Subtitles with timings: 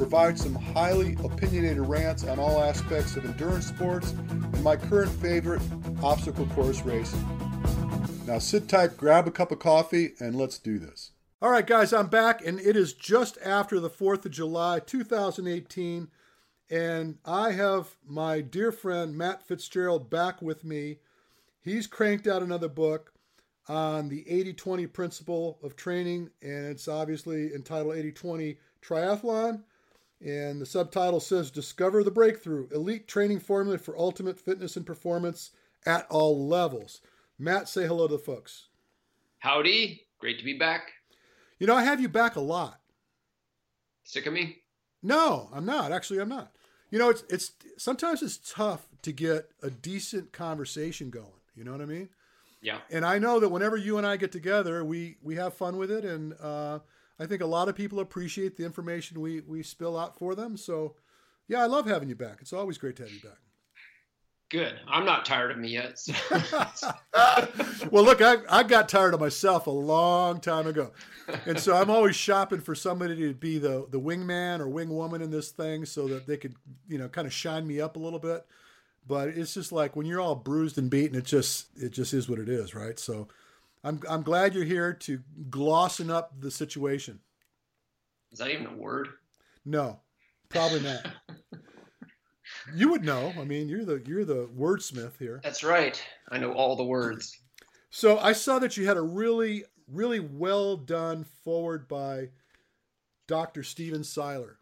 [0.00, 5.60] provide some highly opinionated rants on all aspects of endurance sports and my current favorite,
[6.02, 7.22] obstacle course racing.
[8.26, 11.10] Now sit tight, grab a cup of coffee, and let's do this.
[11.42, 16.08] All right, guys, I'm back, and it is just after the 4th of July, 2018.
[16.70, 21.00] And I have my dear friend Matt Fitzgerald back with me.
[21.60, 23.12] He's cranked out another book
[23.68, 29.64] on the 80 20 principle of training, and it's obviously entitled 80 20 Triathlon.
[30.24, 35.50] And the subtitle says Discover the Breakthrough Elite Training Formula for Ultimate Fitness and Performance
[35.86, 37.00] at All Levels.
[37.38, 38.68] Matt, say hello to the folks.
[39.38, 40.02] Howdy.
[40.18, 40.92] Great to be back.
[41.58, 42.80] You know, I have you back a lot.
[44.04, 44.58] Sick of me?
[45.02, 45.92] No, I'm not.
[45.92, 46.52] Actually, I'm not.
[46.90, 51.26] You know, it's it's sometimes it's tough to get a decent conversation going.
[51.54, 52.10] You know what I mean?
[52.60, 52.78] Yeah.
[52.90, 55.90] And I know that whenever you and I get together, we we have fun with
[55.90, 56.80] it, and uh,
[57.20, 60.56] I think a lot of people appreciate the information we we spill out for them.
[60.56, 60.96] So,
[61.48, 62.38] yeah, I love having you back.
[62.40, 63.38] It's always great to have you back.
[64.50, 64.74] Good.
[64.88, 65.96] I'm not tired of me yet.
[65.96, 66.12] So.
[67.92, 70.90] well, look, I, I got tired of myself a long time ago.
[71.46, 75.30] And so I'm always shopping for somebody to be the, the wingman or wingwoman in
[75.30, 76.56] this thing so that they could,
[76.88, 78.44] you know, kind of shine me up a little bit.
[79.06, 82.28] But it's just like when you're all bruised and beaten, it just it just is
[82.28, 82.98] what it is, right?
[82.98, 83.28] So
[83.82, 87.20] I'm I'm glad you're here to glossing up the situation.
[88.32, 89.08] Is that even a word?
[89.64, 90.00] No,
[90.48, 91.06] probably not.
[92.74, 93.32] You would know.
[93.38, 95.40] I mean, you're the you're the wordsmith here.
[95.42, 96.02] That's right.
[96.30, 97.36] I know all the words.
[97.90, 102.28] So I saw that you had a really really well done forward by
[103.26, 103.62] Dr.
[103.62, 104.58] Stephen Seiler.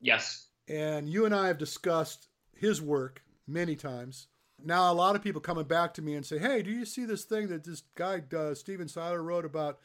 [0.00, 0.48] Yes.
[0.68, 4.28] And you and I have discussed his work many times.
[4.62, 7.04] Now a lot of people coming back to me and say, "Hey, do you see
[7.04, 9.78] this thing that this guy uh, Stephen Seiler wrote about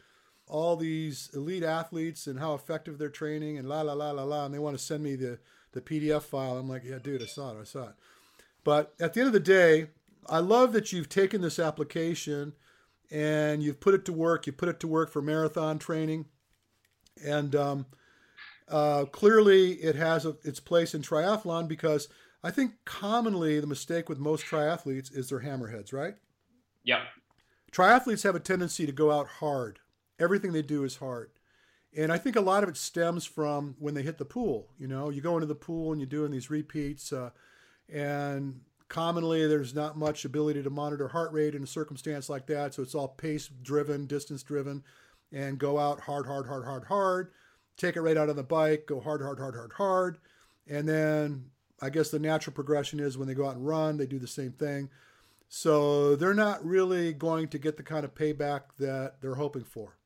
[0.48, 4.46] all these elite athletes and how effective they're training and la la la la la?"
[4.46, 5.40] And they want to send me the
[5.74, 6.58] the PDF file.
[6.58, 7.96] I'm like, yeah, dude, I saw it, I saw it.
[8.64, 9.88] But at the end of the day,
[10.28, 12.54] I love that you've taken this application
[13.10, 14.46] and you've put it to work.
[14.46, 16.26] You put it to work for marathon training,
[17.26, 17.86] and um,
[18.70, 22.08] uh, clearly it has a, its place in triathlon because
[22.44, 26.16] I think commonly the mistake with most triathletes is they're hammerheads, right?
[26.84, 27.00] Yep.
[27.72, 29.80] Triathletes have a tendency to go out hard.
[30.20, 31.30] Everything they do is hard.
[31.96, 34.70] And I think a lot of it stems from when they hit the pool.
[34.78, 37.32] You know, you go into the pool and you're doing these repeats, uh,
[37.90, 42.74] and commonly there's not much ability to monitor heart rate in a circumstance like that.
[42.74, 44.84] So it's all pace driven, distance driven,
[45.32, 47.32] and go out hard, hard, hard, hard, hard.
[47.78, 50.18] Take it right out on the bike, go hard, hard, hard, hard, hard.
[50.68, 51.46] And then
[51.82, 54.28] I guess the natural progression is when they go out and run, they do the
[54.28, 54.90] same thing.
[55.50, 59.98] So they're not really going to get the kind of payback that they're hoping for.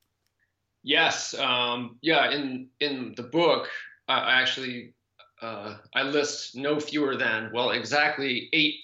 [0.82, 2.32] Yes, um, yeah.
[2.32, 3.70] In in the book,
[4.08, 4.94] I actually
[5.42, 8.76] uh, I list no fewer than well exactly eight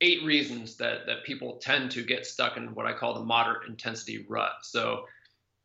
[0.00, 3.68] eight reasons that that people tend to get stuck in what I call the moderate
[3.68, 4.52] intensity rut.
[4.62, 5.04] So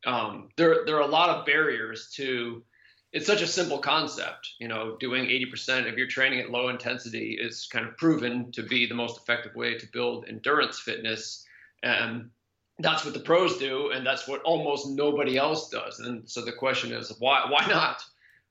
[0.06, 2.62] um, there there are a lot of barriers to.
[3.12, 4.96] It's such a simple concept, you know.
[4.98, 8.94] Doing 80% of your training at low intensity is kind of proven to be the
[8.94, 11.44] most effective way to build endurance fitness.
[11.82, 12.30] And
[12.78, 16.00] that's what the pros do, and that's what almost nobody else does.
[16.00, 18.02] And so the question is, why why not?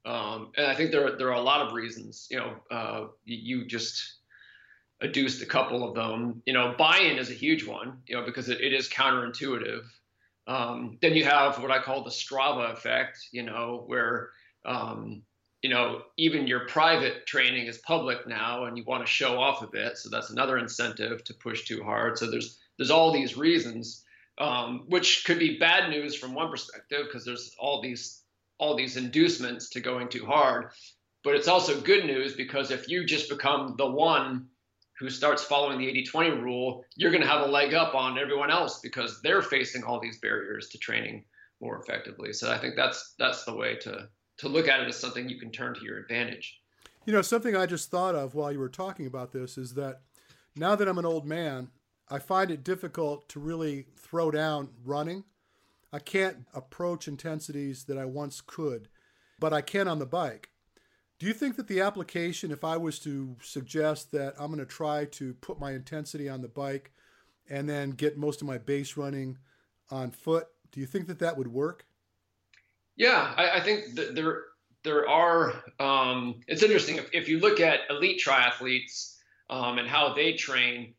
[0.05, 2.27] Um, and I think there there are a lot of reasons.
[2.29, 4.15] You know, uh, you just
[5.01, 6.41] adduced a couple of them.
[6.45, 7.99] You know, buy-in is a huge one.
[8.07, 9.83] You know, because it, it is counterintuitive.
[10.47, 13.27] Um, then you have what I call the Strava effect.
[13.31, 14.29] You know, where
[14.65, 15.23] um,
[15.61, 19.61] you know even your private training is public now, and you want to show off
[19.61, 19.97] a bit.
[19.97, 22.17] So that's another incentive to push too hard.
[22.17, 24.03] So there's there's all these reasons
[24.41, 28.23] um, which could be bad news from one perspective because there's all these
[28.57, 30.71] all these inducements to going too hard.
[31.23, 34.47] But it's also good news because if you just become the one
[34.99, 38.51] who starts following the 80-20 rule, you're going to have a leg up on everyone
[38.51, 41.25] else because they're facing all these barriers to training
[41.59, 42.33] more effectively.
[42.33, 44.09] So I think that's that's the way to
[44.41, 46.59] to look at it as something you can turn to your advantage.
[47.05, 50.01] You know, something I just thought of while you were talking about this is that
[50.55, 51.69] now that I'm an old man,
[52.09, 55.25] I find it difficult to really throw down running.
[55.93, 58.87] I can't approach intensities that I once could,
[59.39, 60.49] but I can on the bike.
[61.19, 64.65] Do you think that the application, if I was to suggest that I'm going to
[64.65, 66.91] try to put my intensity on the bike
[67.47, 69.37] and then get most of my base running
[69.91, 71.85] on foot, do you think that that would work?
[72.95, 74.43] Yeah, I, I think there
[74.83, 75.53] there are.
[75.79, 79.17] Um, it's interesting if, if you look at elite triathletes
[79.49, 80.93] um, and how they train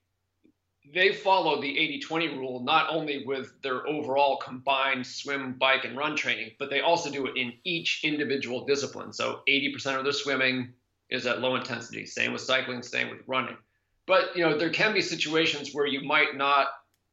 [0.92, 6.16] they follow the 80-20 rule not only with their overall combined swim, bike, and run
[6.16, 9.12] training, but they also do it in each individual discipline.
[9.12, 10.72] So 80% of their swimming
[11.08, 12.04] is at low intensity.
[12.04, 13.56] Same with cycling, same with running.
[14.06, 16.68] But you know there can be situations where you might not,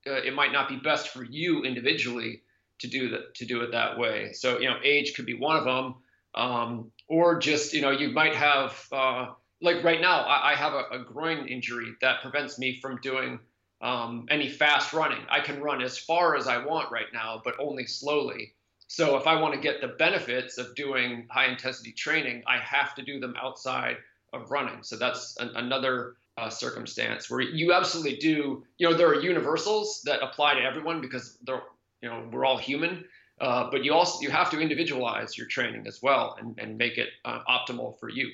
[0.08, 2.42] uh, it might not be best for you individually
[2.80, 4.34] to do that to do it that way.
[4.34, 5.96] So you know age could be one of them,
[6.36, 8.88] um, or just you know you might have.
[8.92, 9.28] Uh,
[9.62, 13.40] like right now, I, I have a, a groin injury that prevents me from doing
[13.82, 15.22] um, any fast running.
[15.30, 18.54] I can run as far as I want right now, but only slowly.
[18.88, 22.96] So if I want to get the benefits of doing high intensity training, I have
[22.96, 23.98] to do them outside
[24.34, 24.82] of running.
[24.82, 28.64] So that's an, another uh, circumstance where you absolutely do.
[28.78, 31.62] You know, there are universals that apply to everyone because they're,
[32.02, 33.06] you know, we're all human.
[33.42, 36.98] Uh, but you also you have to individualize your training as well and, and make
[36.98, 38.30] it uh, optimal for you.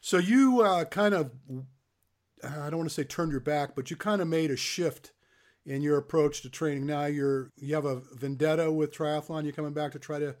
[0.00, 1.30] So you uh, kind of
[2.42, 5.12] I don't want to say turned your back, but you kind of made a shift
[5.64, 6.86] in your approach to training.
[6.86, 9.44] Now you're you have a vendetta with triathlon.
[9.44, 10.34] You're coming back to try to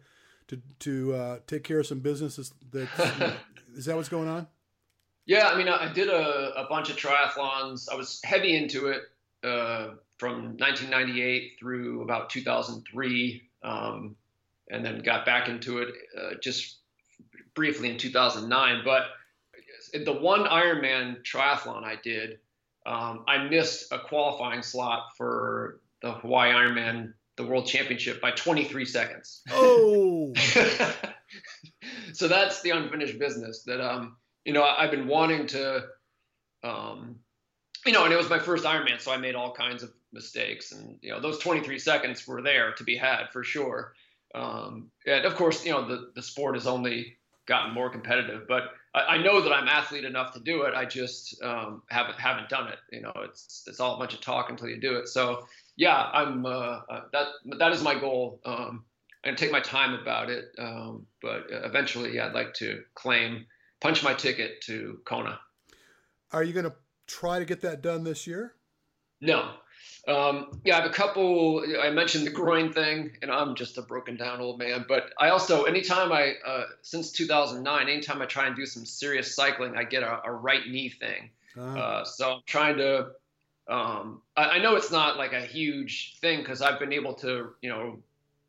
[0.48, 2.52] to to uh, take care of some businesses.
[2.72, 3.36] That
[3.76, 4.48] is that what's going on?
[5.26, 7.88] Yeah, I mean, I did a, a bunch of triathlons.
[7.90, 9.02] I was heavy into it
[9.42, 14.16] uh, from 1998 through about 2003, um,
[14.70, 16.78] and then got back into it uh, just
[17.54, 18.82] briefly in 2009.
[18.84, 19.02] But
[20.04, 22.38] the one Ironman triathlon I did,
[22.84, 28.84] um, I missed a qualifying slot for the Hawaii Ironman, the World Championship, by 23
[28.84, 29.42] seconds.
[29.50, 30.32] Oh.
[32.12, 35.84] so that's the unfinished business that um, you know I've been wanting to,
[36.62, 37.16] um,
[37.84, 40.72] you know, and it was my first Ironman, so I made all kinds of mistakes,
[40.72, 43.92] and you know those 23 seconds were there to be had for sure.
[44.34, 47.16] Um, and of course, you know the the sport has only
[47.46, 50.74] gotten more competitive, but I, know that I'm athlete enough to do it.
[50.74, 52.78] I just um, haven't haven't done it.
[52.90, 55.06] You know, it's it's all a bunch of talk until you do it.
[55.06, 55.46] So
[55.76, 57.28] yeah, I'm uh, uh, that
[57.58, 58.40] that is my goal.
[58.44, 58.84] Um,
[59.26, 60.54] and take my time about it.
[60.58, 63.44] Um, but eventually, yeah, I'd like to claim
[63.80, 65.40] punch my ticket to Kona.
[66.32, 66.74] Are you going to
[67.06, 68.54] try to get that done this year?
[69.20, 69.54] No,
[70.08, 71.64] um, yeah, I have a couple.
[71.80, 74.84] I mentioned the groin thing, and I'm just a broken down old man.
[74.88, 79.34] But I also, anytime I, uh, since 2009, anytime I try and do some serious
[79.34, 81.30] cycling, I get a, a right knee thing.
[81.58, 81.78] Uh-huh.
[81.78, 83.08] Uh, so I'm trying to.
[83.68, 87.48] Um, I, I, know it's not like a huge thing because I've been able to,
[87.60, 87.98] you know,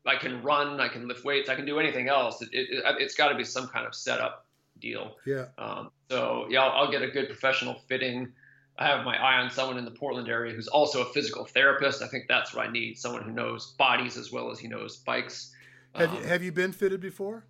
[0.06, 2.40] I can run, I can lift weights, I can do anything else.
[2.40, 4.46] It, it, has got to be some kind of setup
[4.80, 5.16] deal.
[5.26, 5.46] Yeah.
[5.58, 8.32] Um, so yeah, I'll, I'll get a good professional fitting
[8.78, 12.00] I have my eye on someone in the Portland area who's also a physical therapist.
[12.00, 14.98] I think that's what I need someone who knows bodies as well as he knows
[14.98, 15.52] bikes.
[15.96, 17.44] Have, um, you, have you been fitted before?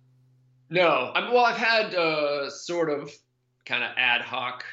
[0.71, 1.11] No.
[1.13, 3.11] I'm, well, I've had uh, sort of
[3.65, 4.63] kind of ad hoc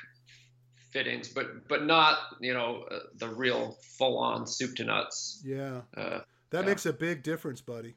[0.91, 5.43] fittings, but but not you know uh, the real full on soup to nuts.
[5.45, 5.83] Yeah.
[5.95, 6.21] Uh,
[6.51, 6.63] that yeah.
[6.63, 7.97] makes a big difference, buddy.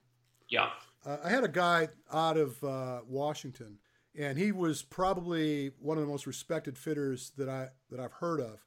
[0.49, 0.69] Yeah.
[1.05, 3.77] Uh, I had a guy out of uh, Washington
[4.17, 8.39] and he was probably one of the most respected fitters that I that I've heard
[8.39, 8.65] of.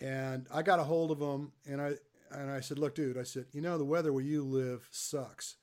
[0.00, 1.94] And I got a hold of him, and I
[2.30, 5.56] and I said, "Look, dude," I said, "You know the weather where you live sucks.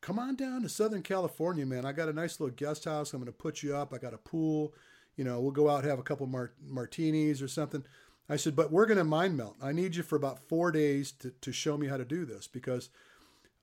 [0.00, 1.84] Come on down to Southern California, man.
[1.84, 3.12] I got a nice little guest house.
[3.12, 3.92] I'm going to put you up.
[3.92, 4.72] I got a pool.
[5.16, 7.84] You know, we'll go out have a couple mart- martinis or something."
[8.28, 9.56] I said, "But we're going to mind melt.
[9.60, 12.46] I need you for about four days to to show me how to do this
[12.46, 12.90] because."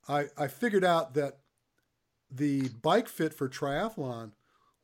[0.09, 1.39] I, I figured out that
[2.31, 4.31] the bike fit for triathlon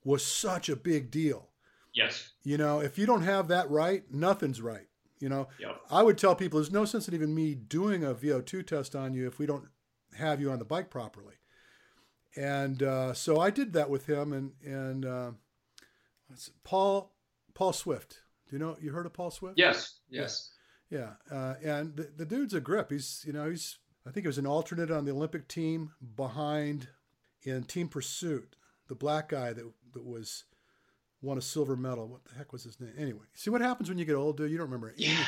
[0.03, 1.49] was such a big deal.
[1.93, 2.31] Yes.
[2.43, 4.87] You know, if you don't have that right, nothing's right.
[5.19, 5.79] You know, yep.
[5.89, 9.13] I would tell people there's no sense in even me doing a VO2 test on
[9.13, 9.65] you if we don't
[10.17, 11.35] have you on the bike properly.
[12.35, 15.31] And uh, so I did that with him and and uh,
[16.63, 17.13] Paul
[17.53, 18.21] Paul Swift.
[18.49, 19.57] Do you know you heard of Paul Swift?
[19.57, 19.99] Yes.
[20.09, 20.51] Yes.
[20.89, 21.11] Yeah.
[21.31, 21.37] yeah.
[21.37, 22.91] Uh, and the, the dude's a grip.
[22.91, 26.89] He's you know he's I think he was an alternate on the Olympic team behind
[27.43, 28.55] in Team Pursuit,
[28.93, 30.43] the black guy that that was
[31.21, 32.07] won a silver medal.
[32.07, 32.93] What the heck was his name?
[32.97, 34.51] Anyway, see what happens when you get old, dude.
[34.51, 35.25] You don't remember anything.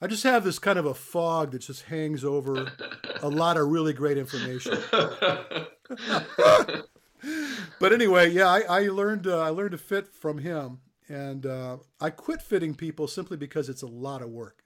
[0.00, 2.72] I just have this kind of a fog that just hangs over
[3.22, 4.78] a lot of really great information.
[7.80, 11.78] but anyway, yeah, I, I learned uh, I learned to fit from him, and uh,
[12.00, 14.62] I quit fitting people simply because it's a lot of work.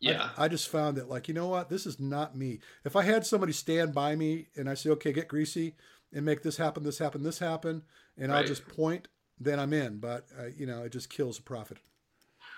[0.00, 2.60] Yeah, I, I, just found that like you know what, this is not me.
[2.84, 5.74] If I had somebody stand by me and I say, okay, get greasy,
[6.12, 7.82] and make this happen, this happen, this happen,
[8.16, 8.38] and right.
[8.38, 9.98] I'll just point, then I'm in.
[9.98, 11.78] But uh, you know, it just kills the profit.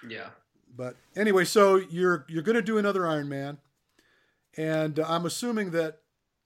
[0.08, 0.30] Yeah.
[0.74, 3.58] But anyway, so you're you're going to do another Ironman,
[4.56, 5.98] and uh, I'm assuming that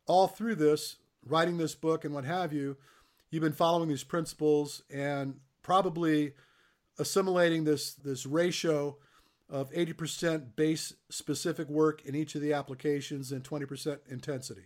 [0.07, 0.97] all through this,
[1.27, 2.77] writing this book and what have you,
[3.31, 6.33] you've been following these principles and probably
[6.99, 8.97] assimilating this this ratio
[9.51, 14.65] of 80% base specific work in each of the applications and 20% intensity.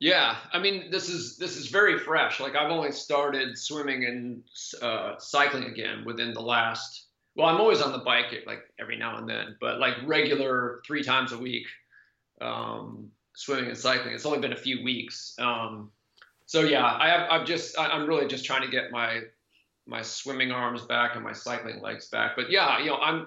[0.00, 2.38] Yeah, I mean this is this is very fresh.
[2.38, 4.42] Like I've only started swimming and
[4.80, 7.06] uh, cycling again within the last.
[7.34, 11.02] Well, I'm always on the bike like every now and then, but like regular three
[11.02, 11.66] times a week,
[12.40, 14.14] um, swimming and cycling.
[14.14, 15.34] It's only been a few weeks.
[15.38, 15.90] Um,
[16.46, 17.30] so yeah, I have.
[17.30, 17.78] I've just.
[17.78, 19.22] I'm really just trying to get my
[19.86, 22.32] my swimming arms back and my cycling legs back.
[22.36, 23.26] But yeah, you know, I'm.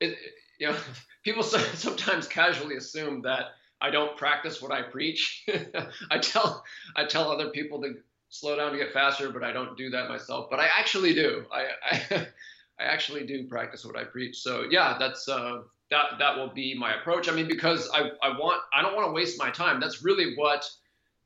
[0.00, 0.16] It,
[0.58, 0.76] you know,
[1.24, 3.46] people sometimes casually assume that
[3.84, 5.44] I don't practice what I preach.
[6.10, 6.64] I tell
[6.96, 7.96] I tell other people to
[8.30, 10.48] slow down to get faster, but I don't do that myself.
[10.50, 11.44] But I actually do.
[11.52, 12.26] I I,
[12.80, 14.38] I actually do practice what I preach.
[14.38, 15.58] So yeah, that's uh,
[15.90, 17.28] that that will be my approach.
[17.28, 19.80] I mean, because I I want I don't want to waste my time.
[19.80, 20.66] That's really what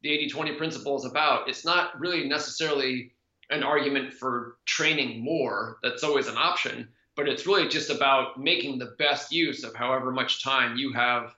[0.02, 1.48] the 80-20 principle is about.
[1.48, 3.12] It's not really necessarily
[3.50, 5.78] an argument for training more.
[5.82, 10.12] That's always an option, but it's really just about making the best use of however
[10.12, 11.34] much time you have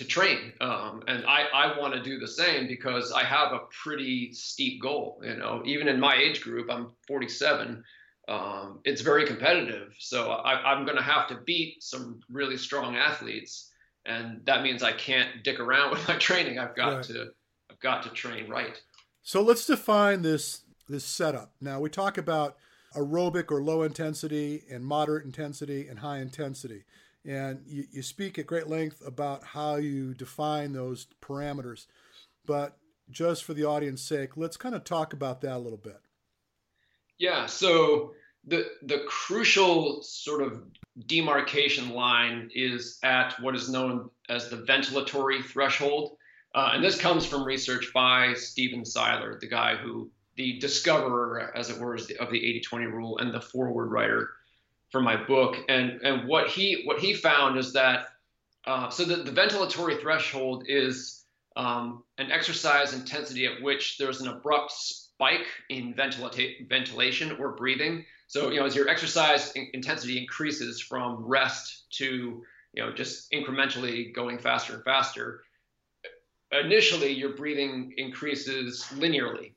[0.00, 0.54] to train.
[0.62, 4.80] Um, and I, I want to do the same because I have a pretty steep
[4.80, 5.20] goal.
[5.22, 7.84] You know, even in my age group, I'm 47.
[8.26, 9.92] Um, it's very competitive.
[9.98, 13.70] So I, am going to have to beat some really strong athletes,
[14.06, 16.58] and that means I can't dick around with my training.
[16.58, 17.04] I've got right.
[17.04, 17.26] to,
[17.70, 18.80] I've got to train right.
[19.22, 21.52] So let's define this this setup.
[21.60, 22.56] Now we talk about
[22.96, 26.84] aerobic or low intensity and moderate intensity and high intensity.
[27.24, 31.86] And you, you speak at great length about how you define those parameters.
[32.46, 32.78] But
[33.10, 36.00] just for the audience sake, let's kind of talk about that a little bit.
[37.18, 38.14] Yeah, so
[38.46, 40.62] the the crucial sort of
[41.06, 46.16] demarcation line is at what is known as the ventilatory threshold.
[46.54, 51.70] Uh, and this comes from research by Stephen Seiler, the guy who, the discoverer, as
[51.70, 54.30] it were, of the 80 20 rule and the forward writer
[54.90, 58.08] for my book, and and what he what he found is that
[58.66, 61.24] uh, so the, the ventilatory threshold is
[61.56, 68.04] um, an exercise intensity at which there's an abrupt spike in ventilata- ventilation or breathing.
[68.26, 72.42] So you know as your exercise in- intensity increases from rest to
[72.74, 75.42] you know just incrementally going faster and faster,
[76.52, 79.52] initially your breathing increases linearly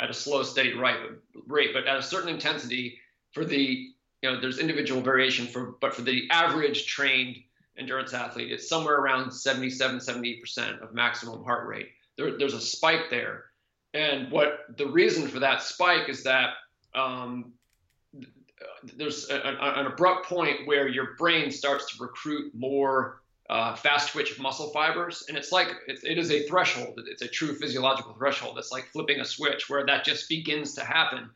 [0.00, 2.98] at a slow steady rate, but at a certain intensity
[3.32, 3.89] for the
[4.22, 7.38] you know, there's individual variation for, but for the average trained
[7.78, 11.88] endurance athlete, it's somewhere around 77, 78% of maximum heart rate.
[12.16, 13.46] There, there's a spike there.
[13.94, 16.50] And what the reason for that spike is that
[16.94, 17.52] um,
[18.96, 24.38] there's a, an abrupt point where your brain starts to recruit more uh, fast twitch
[24.38, 25.24] muscle fibers.
[25.28, 27.00] And it's like, it, it is a threshold.
[27.06, 28.58] It's a true physiological threshold.
[28.58, 31.30] It's like flipping a switch where that just begins to happen.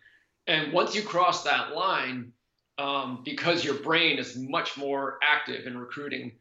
[0.47, 2.33] And once you cross that line,
[2.79, 6.33] um, because your brain is much more active in recruiting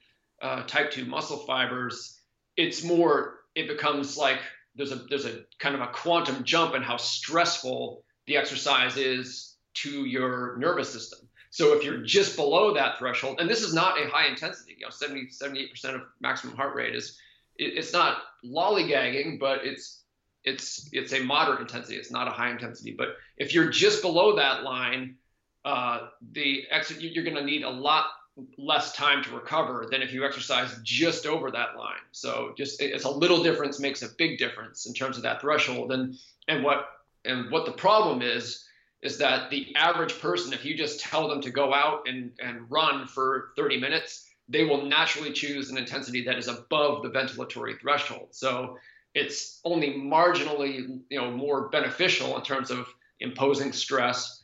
[0.42, 2.20] uh, type 2 muscle fibers
[2.58, 4.40] it's more it becomes like
[4.76, 9.56] there's a there's a kind of a quantum jump in how stressful the exercise is
[9.74, 11.20] to your nervous system.
[11.50, 14.86] So if you're just below that threshold and this is not a high intensity you
[14.86, 17.18] know 70 78% of maximum heart rate is
[17.58, 20.04] it, it's not lollygagging but it's
[20.44, 21.96] it's it's a moderate intensity.
[21.96, 22.94] It's not a high intensity.
[22.98, 25.16] But if you're just below that line
[25.66, 28.06] uh, the ex- you're going to need a lot
[28.58, 32.02] less time to recover than if you exercise just over that line.
[32.12, 35.92] So just it's a little difference makes a big difference in terms of that threshold.
[35.92, 36.16] And
[36.48, 36.88] and what
[37.26, 38.66] and what the problem is
[39.02, 42.72] is that the average person, if you just tell them to go out and, and
[42.72, 47.80] run for 30 minutes, they will naturally choose an intensity that is above the ventilatory
[47.80, 48.30] threshold.
[48.32, 48.78] So
[49.14, 52.88] it's only marginally, you know, more beneficial in terms of
[53.20, 54.42] imposing stress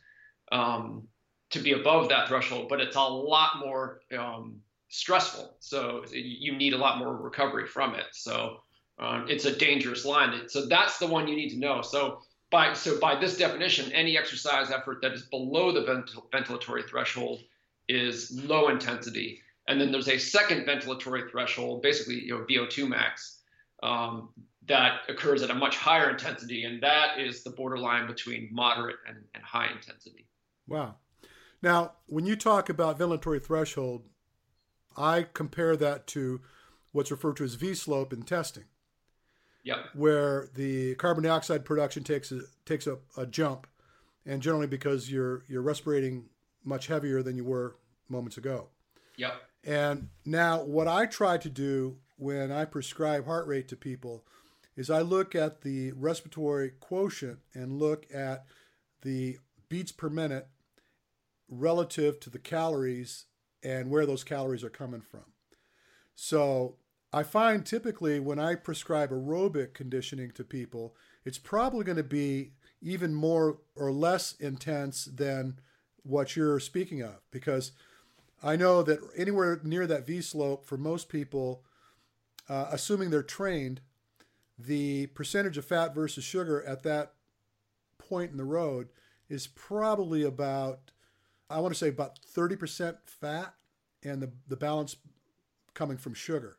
[0.52, 1.06] um,
[1.50, 5.56] to be above that threshold, but it's a lot more um, stressful.
[5.60, 8.06] So you need a lot more recovery from it.
[8.12, 8.58] So
[8.98, 10.48] um, it's a dangerous line.
[10.48, 11.82] So that's the one you need to know.
[11.82, 16.88] So by so by this definition, any exercise effort that is below the ventil- ventilatory
[16.88, 17.40] threshold
[17.88, 19.40] is low intensity.
[19.68, 23.40] And then there's a second ventilatory threshold, basically you know VO2 max,
[23.82, 24.30] um,
[24.66, 29.18] that occurs at a much higher intensity, and that is the borderline between moderate and,
[29.34, 30.26] and high intensity.
[30.70, 30.94] Wow.
[31.60, 34.04] Now, when you talk about ventilatory threshold,
[34.96, 36.40] I compare that to
[36.92, 38.64] what's referred to as V slope in testing.
[39.64, 39.78] Yep.
[39.94, 43.66] Where the carbon dioxide production takes a, takes a, a jump,
[44.24, 46.24] and generally because you're you're respirating
[46.64, 47.76] much heavier than you were
[48.08, 48.68] moments ago.
[49.18, 49.34] Yep.
[49.64, 54.24] And now, what I try to do when I prescribe heart rate to people
[54.76, 58.46] is I look at the respiratory quotient and look at
[59.02, 60.48] the beats per minute
[61.50, 63.26] relative to the calories
[63.62, 65.24] and where those calories are coming from.
[66.14, 66.76] So
[67.12, 72.52] I find typically when I prescribe aerobic conditioning to people, it's probably going to be
[72.80, 75.58] even more or less intense than
[76.02, 77.72] what you're speaking of because
[78.42, 81.62] I know that anywhere near that V slope for most people,
[82.48, 83.80] uh, assuming they're trained,
[84.58, 87.12] the percentage of fat versus sugar at that
[87.98, 88.88] point in the road
[89.28, 90.90] is probably about,
[91.50, 93.54] I want to say about 30% fat
[94.02, 94.96] and the, the balance
[95.74, 96.56] coming from sugar,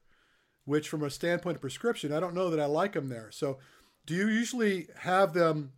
[0.65, 3.29] which from a standpoint of prescription, I don't know that I like them there.
[3.31, 3.57] So
[4.05, 5.71] do you usually have them,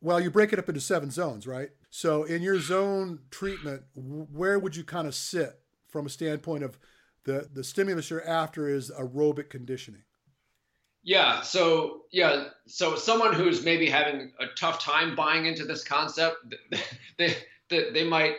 [0.00, 1.70] well, you break it up into seven zones, right?
[1.90, 5.58] So in your zone treatment, where would you kind of sit
[5.88, 6.78] from a standpoint of
[7.24, 10.02] the, the stimulus you're after is aerobic conditioning?
[11.02, 11.40] Yeah.
[11.40, 12.48] So yeah.
[12.66, 16.36] So someone who's maybe having a tough time buying into this concept,
[17.18, 17.34] they
[17.70, 18.34] they, they might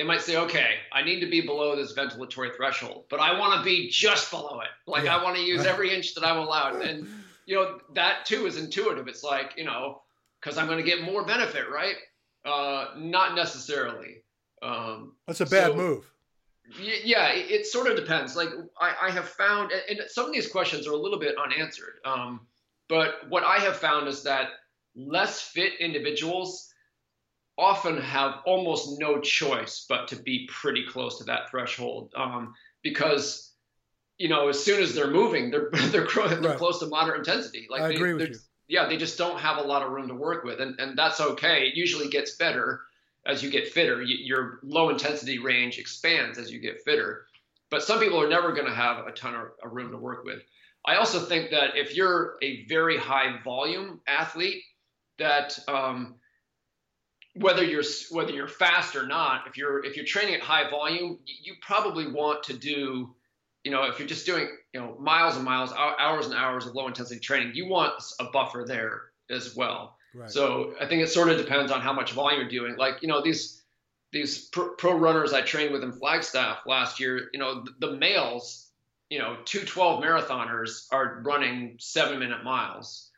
[0.00, 3.58] they might say, okay, I need to be below this ventilatory threshold, but I want
[3.58, 4.68] to be just below it.
[4.86, 5.14] Like yeah.
[5.14, 6.80] I want to use every inch that I'm allowed.
[6.80, 7.06] And
[7.44, 9.08] you know that too is intuitive.
[9.08, 10.00] It's like you know
[10.40, 11.96] because I'm going to get more benefit, right?
[12.46, 14.22] Uh, not necessarily.
[14.62, 16.10] Um, That's a bad so, move
[16.78, 18.48] yeah it, sort of depends like
[18.80, 22.46] I, I, have found and some of these questions are a little bit unanswered um,
[22.88, 24.50] but what i have found is that
[24.94, 26.69] less fit individuals
[27.60, 33.52] often have almost no choice but to be pretty close to that threshold um, because
[34.18, 36.56] you know as soon as they're moving they're they're, they're right.
[36.56, 38.36] close to moderate intensity like I they, agree with you.
[38.68, 41.20] yeah they just don't have a lot of room to work with and, and that's
[41.20, 42.80] okay it usually gets better
[43.26, 47.26] as you get fitter, your low intensity range expands as you get fitter.
[47.70, 50.42] But some people are never going to have a ton of room to work with.
[50.84, 54.62] I also think that if you're a very high volume athlete,
[55.18, 56.14] that um,
[57.34, 61.18] whether you're whether you're fast or not, if you're if you're training at high volume,
[61.26, 63.14] you probably want to do,
[63.64, 66.74] you know, if you're just doing you know miles and miles, hours and hours of
[66.74, 69.96] low intensity training, you want a buffer there as well.
[70.14, 70.30] Right.
[70.30, 72.76] So I think it sort of depends on how much volume you're doing.
[72.76, 73.62] Like you know these
[74.12, 77.30] these pro, pro runners I trained with in Flagstaff last year.
[77.32, 78.70] You know the, the males,
[79.08, 83.09] you know, 212 marathoners are running seven minute miles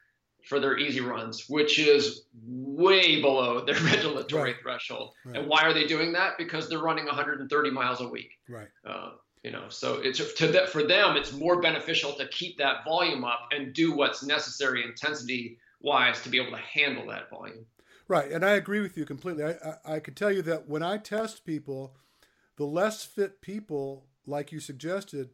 [0.45, 4.57] for their easy runs, which is way below their ventilatory right.
[4.63, 5.15] threshold.
[5.25, 5.39] Right.
[5.39, 6.39] And why are they doing that?
[6.39, 8.33] Because they're running 130 miles a week.
[8.49, 8.69] Right.
[8.87, 9.11] Uh,
[9.43, 13.25] you know, so it's to that for them, it's more beneficial to keep that volume
[13.25, 17.67] up and do what's necessary intensity wise to be able to handle that volume.
[18.07, 19.45] Right, and I agree with you completely.
[19.45, 21.97] I, I, I could tell you that when I test people,
[22.57, 25.31] the less fit people, like you suggested,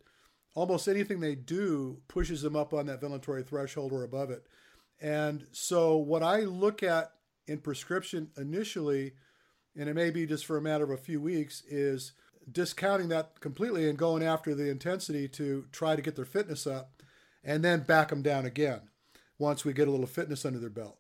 [0.54, 4.46] almost anything they do pushes them up on that ventilatory threshold or above it.
[5.00, 7.12] And so, what I look at
[7.46, 9.12] in prescription initially,
[9.76, 12.12] and it may be just for a matter of a few weeks, is
[12.50, 17.02] discounting that completely and going after the intensity to try to get their fitness up
[17.44, 18.80] and then back them down again
[19.38, 20.98] once we get a little fitness under their belt.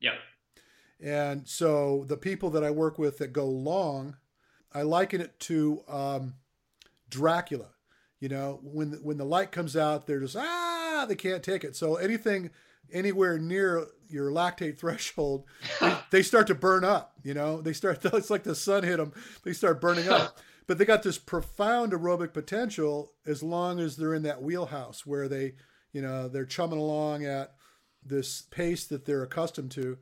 [0.00, 0.14] Yeah.
[1.00, 4.16] And so the people that I work with that go long,
[4.72, 6.34] I liken it to um,
[7.10, 7.68] Dracula.
[8.20, 11.76] You know, when when the light comes out, they're just ah, they can't take it.
[11.76, 12.50] So anything
[12.92, 15.44] anywhere near your lactate threshold,
[15.80, 17.14] they, they, start to burn up.
[17.22, 18.04] You know, they start.
[18.04, 19.12] It's like the sun hit them.
[19.44, 20.38] They start burning up.
[20.66, 25.28] but they got this profound aerobic potential as long as they're in that wheelhouse where
[25.28, 25.54] they,
[25.92, 27.54] you know, they're chumming along at
[28.04, 29.98] this pace that they're accustomed to,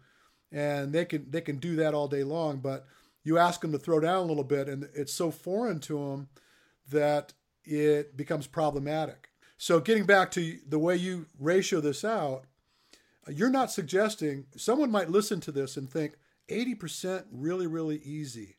[0.51, 2.59] and they can they can do that all day long.
[2.59, 2.87] But
[3.25, 6.29] you ask them to throw down a little bit, and it's so foreign to them
[6.91, 7.33] that
[7.65, 9.29] it becomes problematic.
[9.57, 12.47] So getting back to the way you ratio this out,
[13.29, 16.15] you're not suggesting someone might listen to this and think
[16.49, 18.57] 80% really really easy.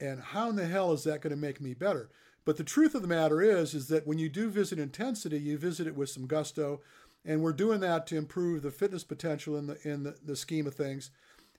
[0.00, 2.10] And how in the hell is that going to make me better?
[2.44, 5.56] But the truth of the matter is is that when you do visit intensity, you
[5.56, 6.80] visit it with some gusto,
[7.24, 10.66] and we're doing that to improve the fitness potential in the in the, the scheme
[10.66, 11.10] of things.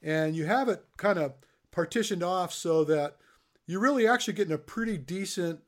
[0.01, 1.33] And you have it kind of
[1.71, 3.17] partitioned off so that
[3.65, 5.61] you're really actually getting a pretty decent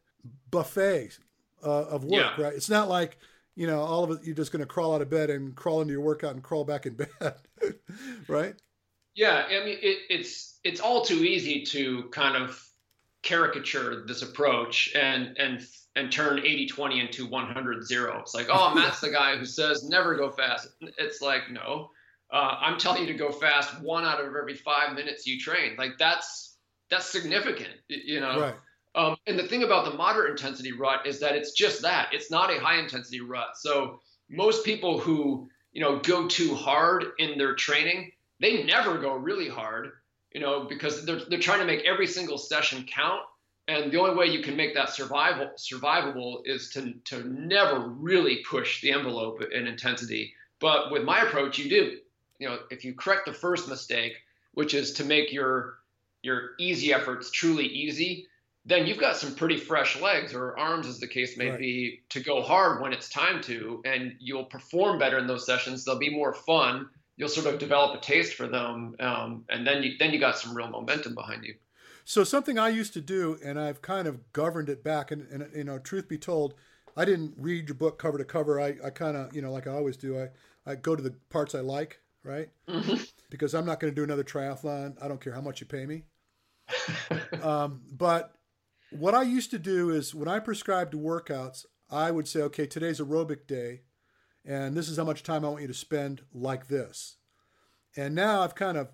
[0.51, 1.17] buffet
[1.63, 2.43] uh, of work, yeah.
[2.43, 2.53] right?
[2.53, 3.17] It's not like
[3.57, 4.19] you know all of it.
[4.23, 6.63] You're just going to crawl out of bed and crawl into your workout and crawl
[6.63, 7.09] back in bed,
[8.27, 8.55] right?
[9.15, 12.63] Yeah, I mean it, it's it's all too easy to kind of
[13.23, 15.65] caricature this approach and and
[15.95, 19.83] and turn 80 20 into 100 0 it's like oh matt's the guy who says
[19.83, 20.67] never go fast
[20.97, 21.89] it's like no
[22.31, 25.75] uh, i'm telling you to go fast one out of every five minutes you train
[25.77, 26.57] like that's
[26.89, 28.55] that's significant you know right.
[28.97, 32.31] Um, and the thing about the moderate intensity rut is that it's just that it's
[32.31, 37.37] not a high intensity rut so most people who you know go too hard in
[37.37, 39.91] their training they never go really hard
[40.33, 43.21] you know because they're, they're trying to make every single session count
[43.67, 48.43] and the only way you can make that survival survivable is to to never really
[48.49, 50.33] push the envelope in intensity.
[50.59, 51.97] But with my approach, you do.
[52.39, 54.13] You know, if you correct the first mistake,
[54.53, 55.79] which is to make your
[56.21, 58.27] your easy efforts truly easy,
[58.67, 61.59] then you've got some pretty fresh legs or arms, as the case may right.
[61.59, 65.85] be, to go hard when it's time to, and you'll perform better in those sessions.
[65.85, 66.89] They'll be more fun.
[67.15, 70.37] You'll sort of develop a taste for them, um, and then you then you got
[70.37, 71.55] some real momentum behind you.
[72.03, 75.11] So something I used to do, and I've kind of governed it back.
[75.11, 76.53] And, and you know, truth be told,
[76.95, 78.61] I didn't read your book cover to cover.
[78.61, 80.29] I, I kind of, you know, like I always do, I,
[80.65, 82.47] I go to the parts I like, right?
[82.69, 83.03] Mm-hmm.
[83.29, 84.95] Because I'm not going to do another triathlon.
[85.03, 86.03] I don't care how much you pay me.
[87.43, 88.36] um, but
[88.91, 92.99] what I used to do is when I prescribed workouts, I would say, okay, today's
[92.99, 93.81] aerobic day,
[94.45, 97.17] and this is how much time I want you to spend like this.
[97.95, 98.89] And now I've kind of,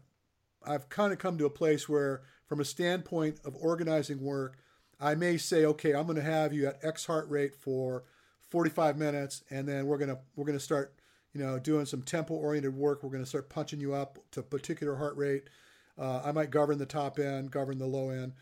[0.65, 4.57] I've kind of come to a place where from a standpoint of organizing work,
[4.99, 8.03] I may say, okay, I'm going to have you at X heart rate for
[8.49, 10.93] 45 minutes, and then we're gonna we're gonna start,
[11.33, 13.03] you know, doing some tempo oriented work.
[13.03, 15.49] We're going to start punching you up to a particular heart rate.
[15.97, 18.33] Uh, I might govern the top end, govern the low end,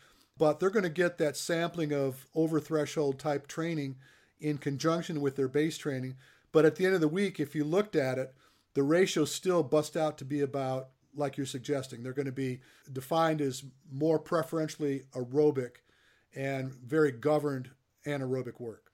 [0.42, 3.94] but they're going to get that sampling of over threshold type training
[4.40, 6.16] in conjunction with their base training.
[6.50, 8.34] But at the end of the week, if you looked at it,
[8.74, 12.02] the ratios still bust out to be about like you're suggesting.
[12.02, 12.58] They're going to be
[12.92, 15.76] defined as more preferentially aerobic
[16.34, 17.70] and very governed
[18.04, 18.90] anaerobic work.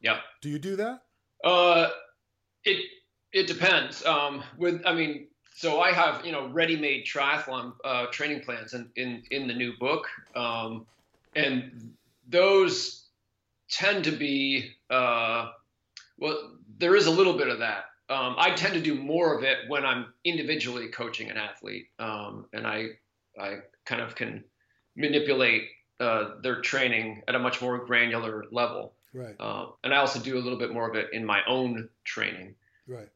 [0.00, 0.20] Yeah.
[0.40, 1.02] Do you do that?
[1.42, 1.88] Uh,
[2.62, 2.84] it
[3.32, 4.06] it depends.
[4.06, 5.26] Um, with I mean,
[5.60, 9.76] so I have you know ready-made triathlon uh, training plans in, in in the new
[9.78, 10.86] book, um,
[11.36, 11.94] and
[12.28, 13.04] those
[13.68, 15.50] tend to be uh,
[16.18, 19.44] well, there is a little bit of that um, I tend to do more of
[19.44, 22.88] it when I'm individually coaching an athlete, um, and I
[23.38, 24.42] I kind of can
[24.96, 25.68] manipulate
[26.00, 28.94] uh, their training at a much more granular level.
[29.14, 29.36] Right.
[29.38, 32.56] Uh, and I also do a little bit more of it in my own training.
[32.88, 33.08] Right.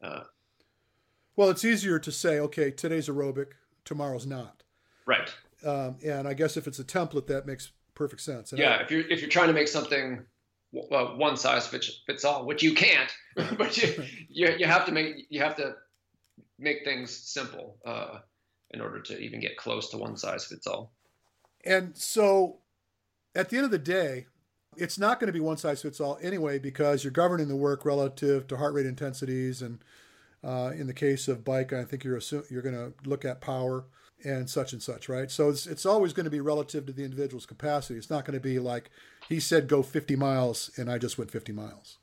[1.37, 3.49] Well, it's easier to say, okay, today's aerobic,
[3.85, 4.62] tomorrow's not.
[5.07, 5.35] Right.
[5.64, 8.53] Um, and I guess if it's a template, that makes perfect sense.
[8.53, 8.77] And yeah.
[8.77, 10.25] I, if you're if you're trying to make something
[10.90, 13.11] uh, one size fits fits all, which you can't.
[13.59, 15.75] but you, you, you have to make you have to
[16.59, 18.18] make things simple uh,
[18.70, 20.92] in order to even get close to one size fits all.
[21.64, 22.59] And so,
[23.35, 24.27] at the end of the day,
[24.77, 27.85] it's not going to be one size fits all anyway because you're governing the work
[27.85, 29.83] relative to heart rate intensities and
[30.44, 33.40] uh, in the case of bike, I think you're assume, you're going to look at
[33.40, 33.87] power
[34.24, 35.30] and such and such, right?
[35.30, 37.98] So it's it's always going to be relative to the individual's capacity.
[37.98, 38.90] It's not going to be like
[39.28, 41.98] he said go 50 miles and I just went 50 miles.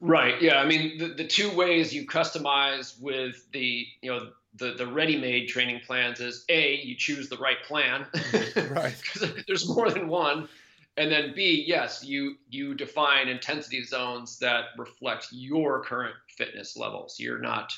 [0.00, 0.40] Right.
[0.42, 0.58] Yeah.
[0.58, 5.48] I mean, the, the two ways you customize with the you know the the ready-made
[5.48, 8.06] training plans is a you choose the right plan,
[8.70, 8.94] right?
[9.14, 10.48] Because there's more than one,
[10.96, 17.18] and then b yes you you define intensity zones that reflect your current fitness levels.
[17.18, 17.72] You're not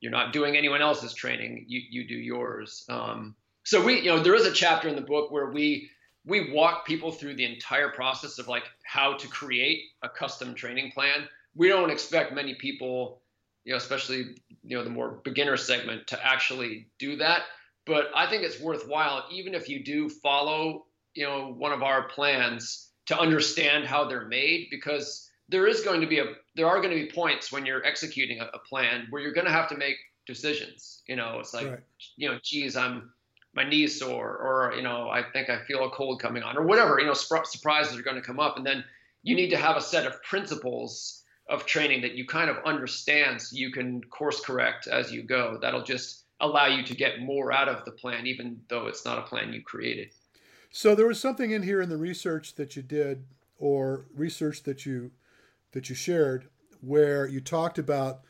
[0.00, 1.64] you're not doing anyone else's training.
[1.66, 2.84] You you do yours.
[2.88, 5.90] Um, so we you know there is a chapter in the book where we
[6.24, 10.92] we walk people through the entire process of like how to create a custom training
[10.92, 11.26] plan.
[11.54, 13.22] We don't expect many people,
[13.64, 17.42] you know, especially you know the more beginner segment, to actually do that.
[17.86, 22.08] But I think it's worthwhile, even if you do follow, you know, one of our
[22.08, 26.24] plans, to understand how they're made, because there is going to be a
[26.56, 29.46] there are going to be points when you're executing a, a plan where you're going
[29.46, 31.02] to have to make decisions.
[31.06, 31.80] You know, it's like, right.
[32.16, 33.10] you know, geez, I'm
[33.54, 36.62] my knees sore, or you know, I think I feel a cold coming on, or
[36.62, 37.00] whatever.
[37.00, 38.84] You know, surprises are going to come up, and then
[39.22, 43.40] you need to have a set of principles of training that you kind of understand,
[43.40, 45.58] so you can course correct as you go.
[45.60, 49.18] That'll just allow you to get more out of the plan, even though it's not
[49.18, 50.12] a plan you created.
[50.78, 53.24] So there was something in here in the research that you did,
[53.58, 55.10] or research that you
[55.72, 56.46] that you shared,
[56.80, 58.20] where you talked about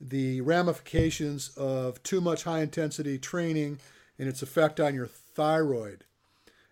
[0.00, 3.80] the ramifications of too much high intensity training
[4.18, 6.04] and its effect on your thyroid.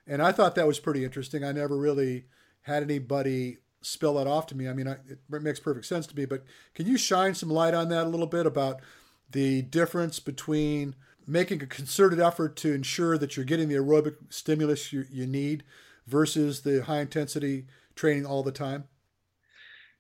[0.07, 1.45] And I thought that was pretty interesting.
[1.45, 2.25] I never really
[2.63, 4.71] had anybody spill that off to me.
[4.71, 6.45] I mean, I, it makes perfect sense to me, but
[6.75, 8.81] can you shine some light on that a little bit about
[9.33, 10.95] the difference between
[11.27, 15.65] making a concerted effort to ensure that you're getting the aerobic stimulus you, you need
[16.07, 18.85] versus the high intensity training all the time?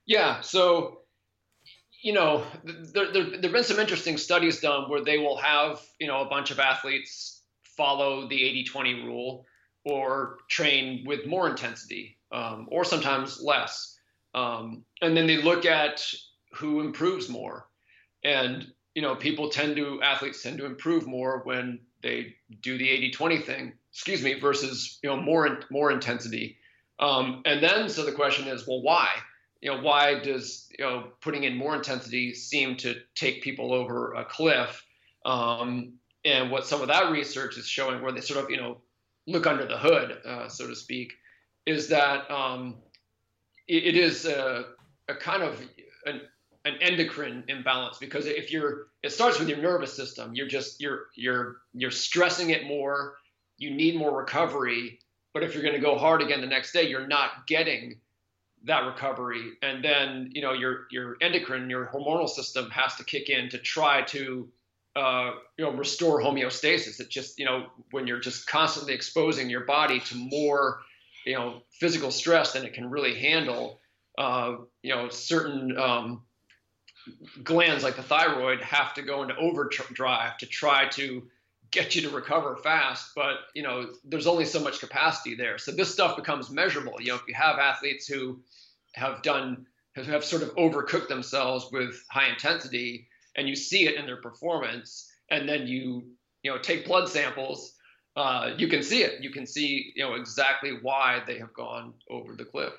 [0.06, 0.40] Yeah.
[0.40, 1.00] So,
[2.02, 5.80] you know, there, there, there have been some interesting studies done where they will have,
[5.98, 7.42] you know, a bunch of athletes
[7.76, 9.44] follow the 80 20 rule
[9.84, 13.98] or train with more intensity um, or sometimes less.
[14.34, 16.04] Um, and then they look at
[16.54, 17.66] who improves more.
[18.24, 22.88] And, you know, people tend to, athletes tend to improve more when they do the
[22.88, 26.56] 80 20 thing, excuse me, versus, you know, more, more intensity.
[26.98, 29.10] Um, and then, so the question is, well, why?
[29.60, 34.14] You know, why does, you know, putting in more intensity seem to take people over
[34.14, 34.82] a cliff?
[35.26, 38.80] Um, and what some of that research is showing, where they sort of, you know,
[39.26, 41.12] look under the hood, uh, so to speak,
[41.66, 42.76] is that um,
[43.68, 44.64] it, it is a,
[45.06, 45.60] a, kind of
[46.06, 46.22] an,
[46.66, 50.34] an endocrine imbalance because if you're, it starts with your nervous system.
[50.34, 53.14] You're just you're you're you're stressing it more.
[53.56, 54.98] You need more recovery.
[55.32, 58.00] But if you're going to go hard again the next day, you're not getting
[58.64, 63.28] that recovery, and then you know your your endocrine, your hormonal system has to kick
[63.28, 64.48] in to try to
[64.96, 66.98] uh, you know restore homeostasis.
[66.98, 70.80] It just you know when you're just constantly exposing your body to more
[71.24, 73.78] you know physical stress than it can really handle.
[74.18, 76.22] Uh, you know certain um,
[77.42, 81.22] glands like the thyroid have to go into overdrive to try to
[81.70, 85.58] get you to recover fast but you know there's only so much capacity there.
[85.58, 87.00] So this stuff becomes measurable.
[87.00, 88.40] You know if you have athletes who
[88.94, 93.96] have done have, have sort of overcooked themselves with high intensity and you see it
[93.96, 96.04] in their performance and then you
[96.42, 97.72] you know take blood samples
[98.16, 99.22] uh, you can see it.
[99.22, 102.72] You can see you know exactly why they have gone over the cliff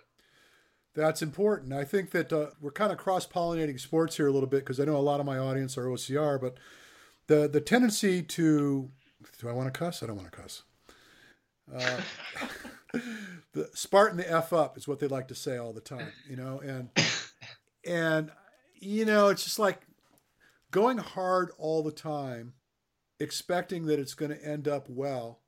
[0.98, 1.74] that's important.
[1.74, 4.86] I think that uh, we're kind of cross-pollinating sports here a little bit because i
[4.86, 6.58] know a lot of my audience are ocr but
[7.28, 8.90] the the tendency to
[9.40, 10.04] do i want to cuss?
[10.04, 10.64] I don't want to cuss.
[11.74, 12.02] Uh,
[13.54, 16.36] the spartan the f up is what they like to say all the time you
[16.36, 16.90] know and
[17.86, 18.32] and
[18.80, 19.82] you know it's just like
[20.72, 22.54] going hard all the time,
[23.20, 25.40] expecting that it's going to end up well,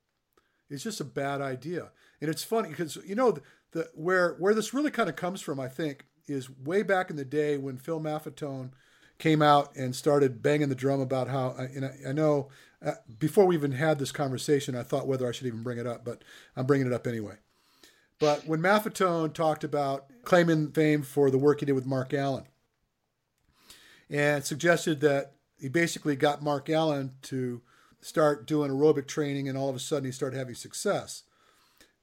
[0.70, 1.92] is just a bad idea.
[2.22, 3.38] And it's funny because you know
[3.72, 7.16] the, where where this really kind of comes from, I think, is way back in
[7.16, 8.72] the day when Phil Maffetone
[9.18, 11.56] came out and started banging the drum about how.
[11.58, 12.50] And I, I know
[12.84, 15.88] uh, before we even had this conversation, I thought whether I should even bring it
[15.88, 16.24] up, but
[16.56, 17.36] I'm bringing it up anyway.
[18.20, 22.46] But when Maffetone talked about claiming fame for the work he did with Mark Allen,
[24.10, 27.62] and suggested that he basically got Mark Allen to
[28.02, 31.24] start doing aerobic training, and all of a sudden he started having success.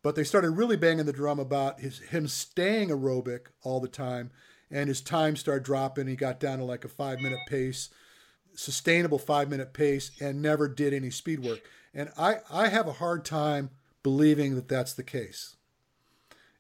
[0.07, 4.31] But they started really banging the drum about his, him staying aerobic all the time,
[4.71, 6.07] and his time started dropping.
[6.07, 7.90] He got down to like a five minute pace,
[8.55, 11.59] sustainable five minute pace, and never did any speed work.
[11.92, 13.71] And I, I have a hard time
[14.05, 15.57] believing that that's the case.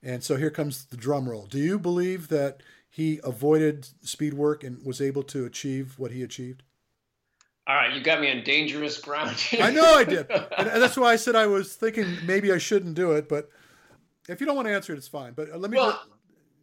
[0.02, 1.46] And so here comes the drum roll.
[1.46, 6.24] Do you believe that he avoided speed work and was able to achieve what he
[6.24, 6.64] achieved?
[7.68, 9.36] All right, you got me on dangerous ground.
[9.60, 12.94] I know I did, and that's why I said I was thinking maybe I shouldn't
[12.94, 13.28] do it.
[13.28, 13.50] But
[14.28, 15.32] if you don't want to answer it, it's fine.
[15.32, 15.76] But let me.
[15.76, 16.00] Well,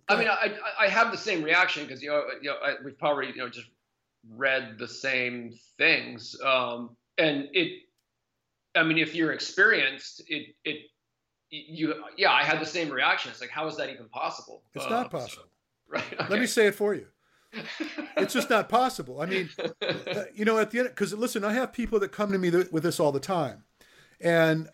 [0.07, 2.97] I mean, I, I have the same reaction because you know, you know, I, we've
[2.97, 3.67] probably you know just
[4.35, 7.81] read the same things, um, and it.
[8.75, 10.83] I mean, if you're experienced, it it
[11.49, 13.29] you yeah, I had the same reaction.
[13.29, 14.63] It's like, how is that even possible?
[14.73, 15.43] It's uh, not possible.
[15.43, 15.49] So,
[15.89, 16.13] Right.
[16.13, 16.25] Okay.
[16.29, 17.05] Let me say it for you.
[18.17, 19.21] It's just not possible.
[19.21, 19.49] I mean,
[19.81, 22.51] uh, you know, at the end, because listen, I have people that come to me
[22.51, 23.63] th- with this all the time.
[24.19, 24.69] And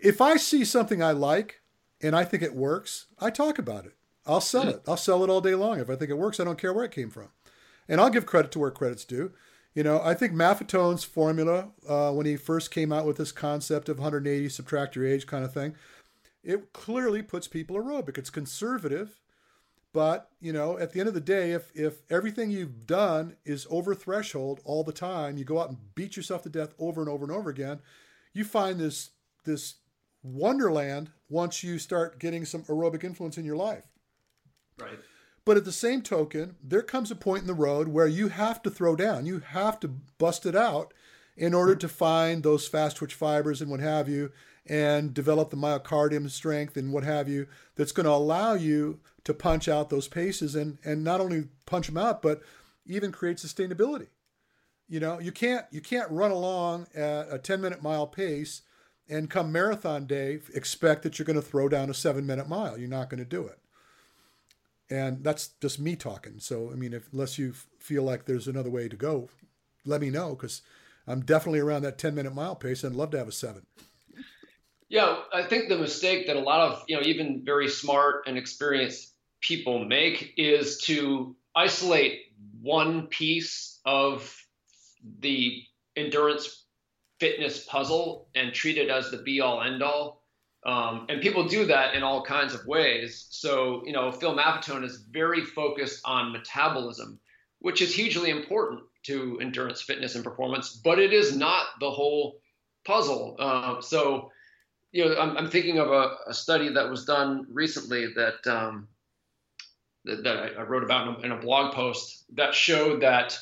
[0.00, 1.62] if I see something I like
[2.02, 3.92] and I think it works, I talk about it.
[4.26, 4.82] I'll sell it.
[4.86, 5.80] I'll sell it all day long.
[5.80, 7.28] If I think it works, I don't care where it came from.
[7.88, 9.32] And I'll give credit to where credit's due.
[9.74, 13.88] You know, I think Maffetone's formula, uh, when he first came out with this concept
[13.88, 15.74] of 180, subtract your age kind of thing,
[16.44, 18.18] it clearly puts people aerobic.
[18.18, 19.21] It's conservative
[19.92, 23.66] but you know, at the end of the day, if if everything you've done is
[23.70, 27.10] over threshold all the time, you go out and beat yourself to death over and
[27.10, 27.80] over and over again,
[28.32, 29.10] you find this
[29.44, 29.76] this
[30.22, 33.84] wonderland once you start getting some aerobic influence in your life.
[34.80, 34.98] Right.
[35.44, 38.62] But at the same token, there comes a point in the road where you have
[38.62, 39.26] to throw down.
[39.26, 40.94] You have to bust it out
[41.36, 44.30] in order to find those fast twitch fibers and what have you,
[44.66, 49.34] and develop the myocardium strength and what have you that's going to allow you to
[49.34, 52.40] punch out those paces and and not only punch them out but
[52.86, 54.08] even create sustainability.
[54.88, 58.62] You know you can't you can't run along at a 10 minute mile pace
[59.08, 62.78] and come marathon day expect that you're going to throw down a 7 minute mile.
[62.78, 63.58] You're not going to do it.
[64.90, 66.38] And that's just me talking.
[66.38, 69.28] So i mean if, unless you feel like there's another way to go
[69.84, 70.62] let me know because
[71.08, 72.84] i'm definitely around that 10 minute mile pace.
[72.84, 73.66] And love to have a 7
[74.92, 78.36] Yeah, I think the mistake that a lot of, you know, even very smart and
[78.36, 82.20] experienced people make is to isolate
[82.60, 84.36] one piece of
[85.20, 85.62] the
[85.96, 86.66] endurance
[87.18, 90.26] fitness puzzle and treat it as the be all end all.
[90.66, 93.28] Um, and people do that in all kinds of ways.
[93.30, 97.18] So, you know, Phil Maffetone is very focused on metabolism,
[97.60, 102.42] which is hugely important to endurance fitness and performance, but it is not the whole
[102.84, 103.36] puzzle.
[103.38, 104.30] Uh, so,
[104.92, 108.88] you know, I'm, I'm thinking of a, a, study that was done recently that um,
[110.04, 113.38] that, that, I wrote about in a, in a blog post that showed that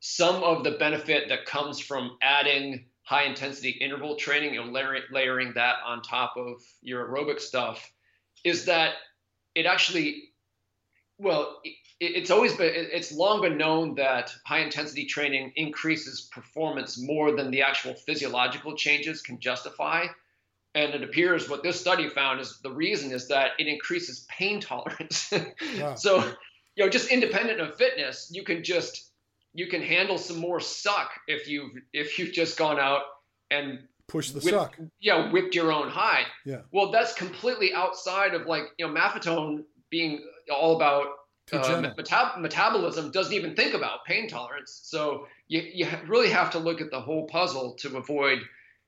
[0.00, 5.52] some of the benefit that comes from adding high intensity interval training and layering, layering
[5.54, 7.92] that on top of your aerobic stuff
[8.42, 8.94] is that
[9.54, 10.30] it actually
[11.18, 16.98] well it, it's always been it's long been known that high intensity training increases performance
[16.98, 20.06] more than the actual physiological changes can justify
[20.74, 24.60] and it appears what this study found is the reason is that it increases pain
[24.60, 25.32] tolerance.
[25.78, 25.94] wow.
[25.94, 26.24] So,
[26.76, 29.10] you know, just independent of fitness, you can just
[29.54, 33.02] you can handle some more suck if you've if you've just gone out
[33.50, 34.76] and push the whip, suck.
[35.00, 36.24] Yeah, whipped your own high.
[36.44, 36.62] Yeah.
[36.72, 41.06] Well, that's completely outside of like you know Maffetone being all about
[41.52, 44.80] uh, metab- metabolism doesn't even think about pain tolerance.
[44.82, 48.40] So you you really have to look at the whole puzzle to avoid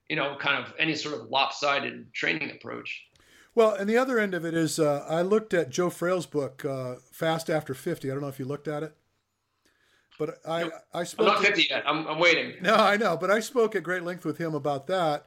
[0.09, 3.07] you know, kind of any sort of lopsided training approach.
[3.55, 6.65] Well, and the other end of it is, uh, I looked at Joe Friel's book,
[6.65, 8.11] uh, Fast After 50.
[8.11, 8.95] I don't know if you looked at it.
[10.19, 10.73] But I, nope.
[10.93, 11.27] I spoke.
[11.27, 11.83] I'm not 50 yet.
[11.87, 12.55] I'm, I'm waiting.
[12.61, 13.17] No, I know.
[13.17, 15.27] But I spoke at great length with him about that.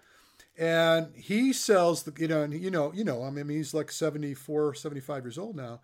[0.57, 3.91] And he sells the, you know, and you know, you know, I mean, he's like
[3.91, 5.81] 74, 75 years old now.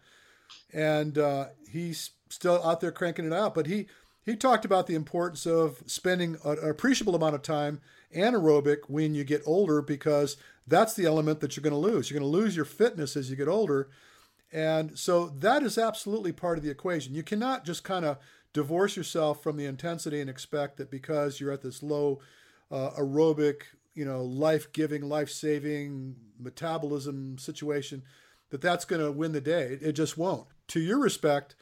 [0.73, 3.55] And uh, he's still out there cranking it out.
[3.55, 3.88] But he,
[4.25, 7.81] he talked about the importance of spending an appreciable amount of time
[8.15, 12.10] anaerobic when you get older because that's the element that you're going to lose.
[12.10, 13.89] You're going to lose your fitness as you get older.
[14.51, 17.13] And so that is absolutely part of the equation.
[17.13, 18.17] You cannot just kind of
[18.54, 22.19] divorce yourself from the intensity and expect that because you're at this low
[22.71, 28.01] uh, aerobic, you know, life-giving, life-saving metabolism situation
[28.49, 29.78] that that's going to win the day.
[29.82, 30.47] It just won't.
[30.69, 31.56] To your respect,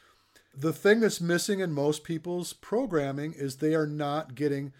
[0.56, 4.72] the thing that's missing in most people's programming is they are not getting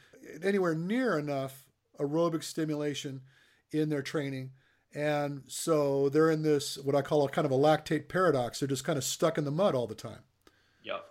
[0.42, 1.63] anywhere near enough
[1.98, 3.22] aerobic stimulation
[3.72, 4.50] in their training.
[4.94, 8.60] And so they're in this, what I call a kind of a lactate paradox.
[8.60, 10.20] They're just kind of stuck in the mud all the time.
[10.84, 11.04] Yep.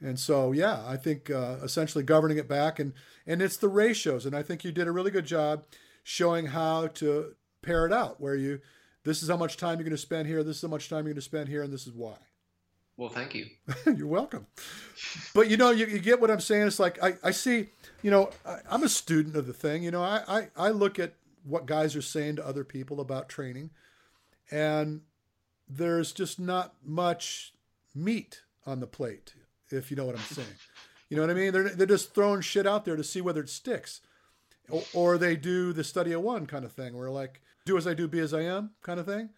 [0.00, 2.94] And so, yeah, I think uh, essentially governing it back and,
[3.26, 4.24] and it's the ratios.
[4.24, 5.64] And I think you did a really good job
[6.02, 8.60] showing how to pair it out where you,
[9.04, 10.42] this is how much time you're going to spend here.
[10.42, 11.62] This is how much time you're going to spend here.
[11.62, 12.16] And this is why.
[13.00, 13.46] Well, thank you.
[13.86, 14.46] You're welcome.
[15.34, 16.66] But you know, you, you, get what I'm saying.
[16.66, 17.68] It's like I, I see,
[18.02, 19.82] you know, I, am a student of the thing.
[19.82, 23.30] You know, I, I, I look at what guys are saying to other people about
[23.30, 23.70] training,
[24.50, 25.00] and
[25.66, 27.54] there's just not much
[27.94, 29.32] meat on the plate,
[29.70, 30.46] if you know what I'm saying.
[31.08, 31.54] You know what I mean?
[31.54, 34.02] They're, they're just throwing shit out there to see whether it sticks.
[34.68, 37.86] Or, or they do the study of one kind of thing, where like, do as
[37.86, 39.30] I do, be as I am kind of thing.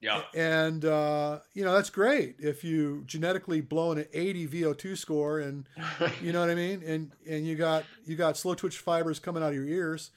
[0.00, 0.22] Yeah.
[0.34, 5.66] And, uh, you know, that's great if you genetically blow an 80 VO2 score and,
[6.22, 6.82] you know what I mean?
[6.84, 10.10] And, and you got, you got slow twitch fibers coming out of your ears,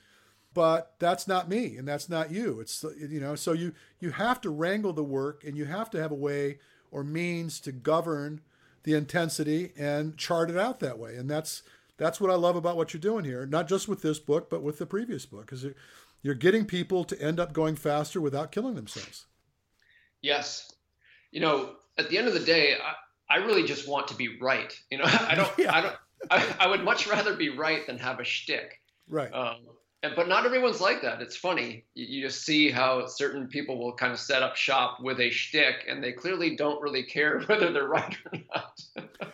[0.53, 2.61] but that's not me and that's not you.
[2.61, 6.01] It's, you know, so you, you have to wrangle the work and you have to
[6.01, 8.39] have a way or means to govern
[8.83, 11.15] the intensity and chart it out that way.
[11.15, 11.63] And that's,
[11.97, 14.63] that's what I love about what you're doing here, not just with this book, but
[14.63, 15.65] with the previous book, because
[16.21, 19.25] you're getting people to end up going faster without killing themselves.
[20.23, 20.71] Yes.
[21.31, 24.39] You know, at the end of the day, I, I really just want to be
[24.39, 24.73] right.
[24.89, 25.75] You know, I don't, yeah.
[25.75, 25.95] I don't,
[26.31, 28.81] I, I, would much rather be right than have a shtick.
[29.07, 29.31] Right.
[29.31, 29.57] Um,
[30.01, 31.21] and, but not everyone's like that.
[31.21, 31.85] It's funny.
[31.93, 35.29] You, you, just see how certain people will kind of set up shop with a
[35.29, 38.81] shtick, and they clearly don't really care whether they're right or not.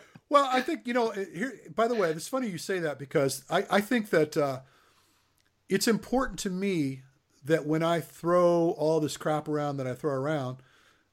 [0.28, 1.10] well, I think you know.
[1.10, 4.60] Here, by the way, it's funny you say that because I, I think that uh,
[5.68, 7.02] it's important to me
[7.44, 10.58] that when I throw all this crap around that I throw around,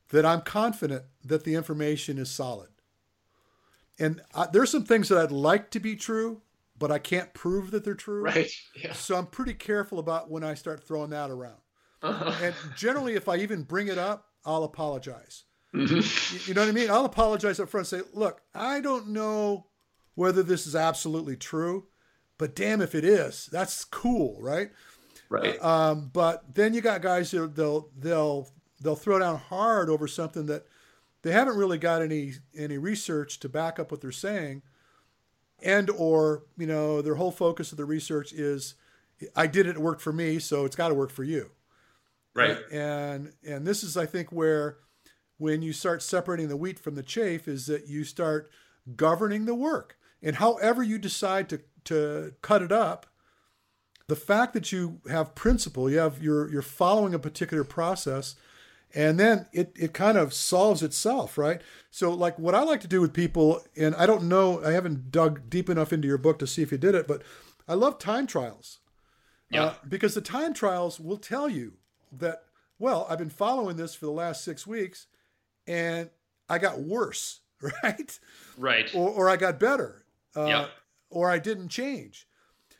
[0.10, 2.70] that I'm confident that the information is solid.
[4.00, 6.42] And I, there's some things that I'd like to be true,
[6.78, 8.24] but I can't prove that they're true.
[8.24, 8.52] Right.
[8.76, 8.94] Yeah.
[8.94, 11.58] So I'm pretty careful about when I start throwing that around.
[12.04, 12.34] Uh-huh.
[12.44, 15.44] And generally, if I even bring it up, I'll apologize.
[15.74, 15.96] Mm-hmm.
[16.36, 16.90] You, you know what I mean?
[16.90, 19.68] I'll apologize up front and say, look, I don't know
[20.16, 21.88] whether this is absolutely true,
[22.38, 24.70] but damn if it is, that's cool, right?
[25.30, 25.62] Right.
[25.62, 28.50] Um, but then you got guys who they'll they'll
[28.82, 30.66] they'll throw down hard over something that
[31.24, 34.62] they haven't really got any any research to back up what they're saying
[35.64, 38.76] and or you know their whole focus of the research is
[39.36, 41.52] i did it it worked for me so it's got to work for you
[42.38, 42.58] Right.
[42.72, 44.78] And and this is I think where
[45.40, 48.52] when you start separating the wheat from the chaff is that you start
[48.96, 49.98] governing the work.
[50.22, 53.08] And however you decide to to cut it up,
[54.08, 58.36] the fact that you have principle, you have you're you're following a particular process
[58.96, 61.62] and then it, it kind of solves itself right?
[61.92, 65.12] So like what i like to do with people and i don't know i haven't
[65.12, 67.22] dug deep enough into your book to see if you did it but
[67.68, 68.80] i love time trials.
[69.50, 69.64] Yeah.
[69.64, 71.74] Uh, because the time trials will tell you
[72.12, 72.44] that
[72.80, 75.08] well i've been following this for the last six weeks
[75.66, 76.10] and
[76.50, 77.42] i got worse
[77.84, 78.20] right?
[78.58, 78.94] Right.
[78.94, 80.66] Or, or i got better uh, yeah.
[81.10, 82.28] or i didn't change.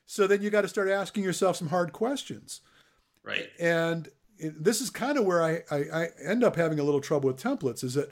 [0.08, 2.62] So then you got to start asking yourself some hard questions.
[3.24, 3.50] Right.
[3.60, 4.08] And
[4.40, 7.42] this is kind of where I, I, I, end up having a little trouble with
[7.42, 8.12] templates is that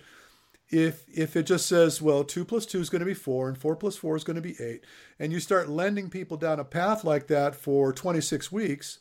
[0.69, 3.57] if if it just says well two plus two is going to be four and
[3.57, 4.83] four plus four is going to be eight
[5.19, 8.99] and you start lending people down a path like that for 26 weeks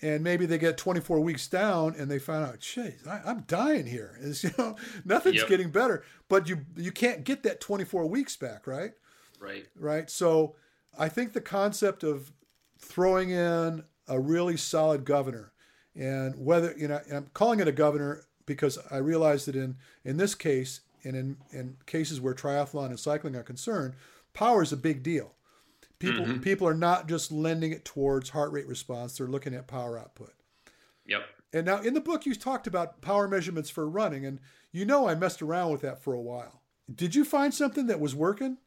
[0.00, 3.86] and maybe they get 24 weeks down and they find out jeez I, am dying
[3.86, 4.18] here.
[4.22, 5.48] It's, you know nothing's yep.
[5.48, 6.04] getting better.
[6.28, 8.92] But you you can't get that 24 weeks back right?
[9.38, 9.66] Right.
[9.78, 10.10] Right?
[10.10, 10.56] So
[10.98, 12.32] i think the concept of
[12.78, 15.51] throwing in a really solid governor
[15.94, 20.16] and whether, you know, I'm calling it a governor because I realize that in, in
[20.16, 23.94] this case, and in, in cases where triathlon and cycling are concerned,
[24.34, 25.34] power is a big deal.
[25.98, 26.40] People, mm-hmm.
[26.40, 30.32] people are not just lending it towards heart rate response, they're looking at power output.
[31.06, 31.22] Yep.
[31.52, 34.40] And now in the book, you talked about power measurements for running, and
[34.72, 36.62] you know I messed around with that for a while.
[36.92, 38.58] Did you find something that was working?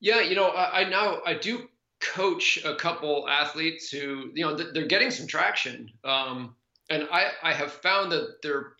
[0.00, 1.68] Yeah, you know, I, I now I do
[2.02, 5.90] coach a couple athletes who you know they're getting some traction.
[6.04, 6.54] Um,
[6.90, 8.72] and I, I have found that they're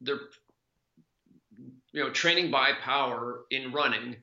[0.00, 0.20] they're
[1.92, 4.16] you know training by power in running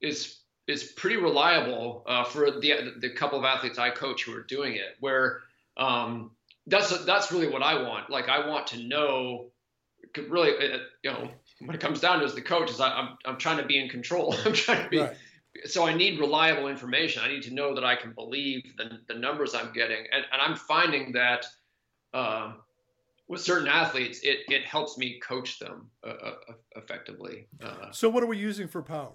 [0.00, 4.44] is is pretty reliable uh, for the the couple of athletes I coach who are
[4.44, 5.40] doing it where
[5.76, 6.30] um,
[6.66, 8.08] that's that's really what I want.
[8.08, 9.50] Like I want to know
[10.28, 11.28] really uh, you know
[11.58, 13.66] when it comes down to as the coach is I, am I'm, I'm trying to
[13.66, 14.34] be in control.
[14.46, 15.16] I'm trying to be right
[15.66, 17.22] so I need reliable information.
[17.24, 20.04] I need to know that I can believe the, the numbers I'm getting.
[20.12, 21.46] And, and I'm finding that
[22.14, 22.52] uh,
[23.28, 26.34] with certain athletes, it, it helps me coach them uh, uh,
[26.76, 27.46] effectively.
[27.62, 29.12] Uh, so, what are we using for power?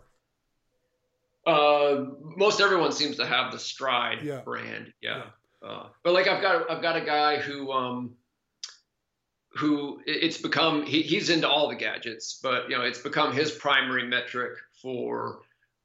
[1.46, 4.42] Uh, most everyone seems to have the Stryd yeah.
[4.42, 4.92] brand.
[5.02, 5.24] Yeah.
[5.64, 5.70] yeah.
[5.70, 8.16] Uh, but like I've got I've got a guy who um,
[9.56, 13.52] who it's become he, he's into all the gadgets, but you know it's become his
[13.52, 15.40] primary metric for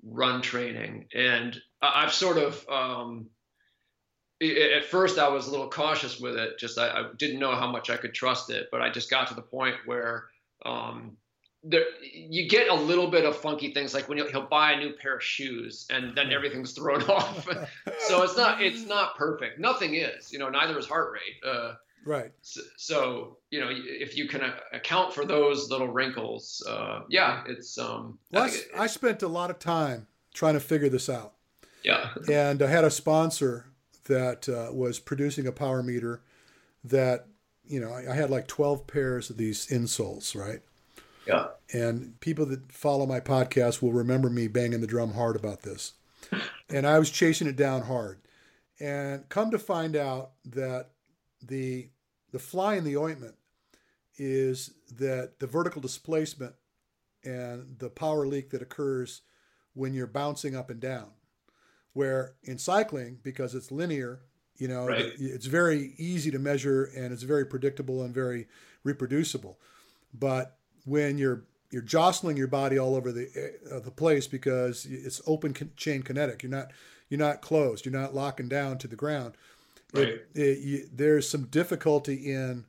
[0.05, 1.07] run training.
[1.15, 3.27] And I've sort of, um,
[4.43, 6.59] at first I was a little cautious with it.
[6.59, 9.29] Just I, I, didn't know how much I could trust it, but I just got
[9.29, 10.27] to the point where
[10.65, 11.17] um,
[11.63, 14.79] there, you get a little bit of funky things, like when he'll, he'll buy a
[14.79, 17.47] new pair of shoes and then everything's thrown off.
[18.07, 19.61] so it's not it's not perfect.
[19.61, 20.33] Nothing is.
[20.33, 21.49] You know, neither is heart rate.
[21.49, 21.75] Uh,
[22.05, 22.33] Right.
[22.43, 24.43] So, so, you know, if you can
[24.73, 27.79] account for those little wrinkles, uh, yeah, it's.
[27.79, 31.35] Um, well, I, it, I spent a lot of time trying to figure this out.
[31.85, 32.11] Yeah.
[32.31, 33.67] and I had a sponsor
[34.05, 36.23] that uh, was producing a power meter
[36.85, 37.27] that,
[37.65, 40.61] you know, I, I had like 12 pairs of these insoles, right?
[41.27, 41.49] Yeah.
[41.73, 45.93] And people that follow my podcast will remember me banging the drum hard about this.
[46.69, 48.19] and I was chasing it down hard.
[48.81, 50.89] And come to find out that
[51.41, 51.89] the
[52.33, 53.35] the fly in the ointment
[54.17, 56.55] is that the vertical displacement
[57.25, 59.23] and the power leak that occurs
[59.75, 61.11] when you're bouncing up and down.
[61.93, 64.21] Where in cycling, because it's linear,
[64.57, 65.13] you know, right.
[65.19, 68.49] it's very easy to measure and it's very predictable and very
[68.83, 69.59] reproducible.
[70.13, 75.23] But when you're you're jostling your body all over the uh, the place because it's
[75.27, 76.43] open chain kinetic.
[76.43, 76.71] You're not
[77.09, 77.85] you're not closed.
[77.85, 79.35] You're not locking down to the ground.
[79.93, 80.09] Right.
[80.09, 82.67] It, it, you, there's some difficulty in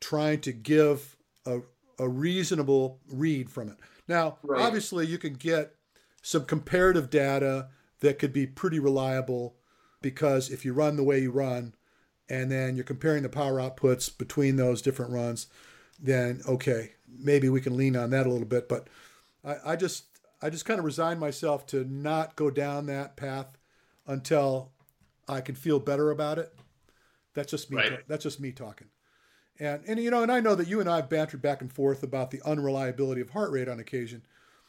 [0.00, 1.16] trying to give
[1.46, 1.60] a,
[1.98, 3.76] a reasonable read from it.
[4.06, 4.60] Now, right.
[4.60, 5.74] obviously, you can get
[6.22, 7.68] some comparative data
[8.00, 9.56] that could be pretty reliable
[10.00, 11.74] because if you run the way you run
[12.28, 15.46] and then you're comparing the power outputs between those different runs,
[15.98, 18.68] then okay, maybe we can lean on that a little bit.
[18.68, 18.88] But
[19.44, 20.04] I, I just
[20.40, 23.58] I just kind of resigned myself to not go down that path
[24.06, 24.72] until
[25.28, 26.52] I can feel better about it.
[27.34, 27.76] That's just me.
[27.76, 28.08] Right.
[28.08, 28.88] That's just me talking.
[29.60, 31.72] And and you know, and I know that you and I have bantered back and
[31.72, 34.22] forth about the unreliability of heart rate on occasion,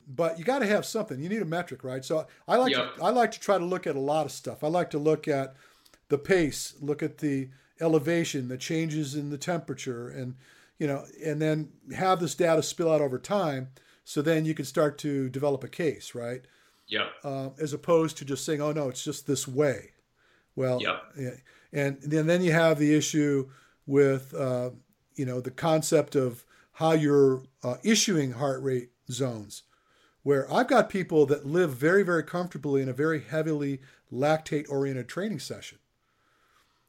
[0.08, 1.22] but you got to have something.
[1.22, 2.04] You need a metric, right?
[2.04, 2.96] So I like yep.
[2.96, 4.64] to, I like to try to look at a lot of stuff.
[4.64, 5.56] I like to look at
[6.10, 7.50] the pace, look at the
[7.80, 10.36] elevation, the changes in the temperature, and
[10.80, 13.70] you know, and then have this data spill out over time.
[14.06, 16.42] So then you can start to develop a case, right?
[16.88, 17.10] Yeah.
[17.24, 19.92] Uh, as opposed to just saying, "Oh no, it's just this way."
[20.60, 21.40] Well, yep.
[21.72, 23.50] and then then you have the issue
[23.88, 24.72] with uh,
[25.16, 26.44] you know the concept of
[26.74, 29.64] how you're uh, issuing heart rate zones
[30.24, 33.80] where I've got people that live very, very comfortably in a very heavily
[34.12, 35.80] lactate oriented training session.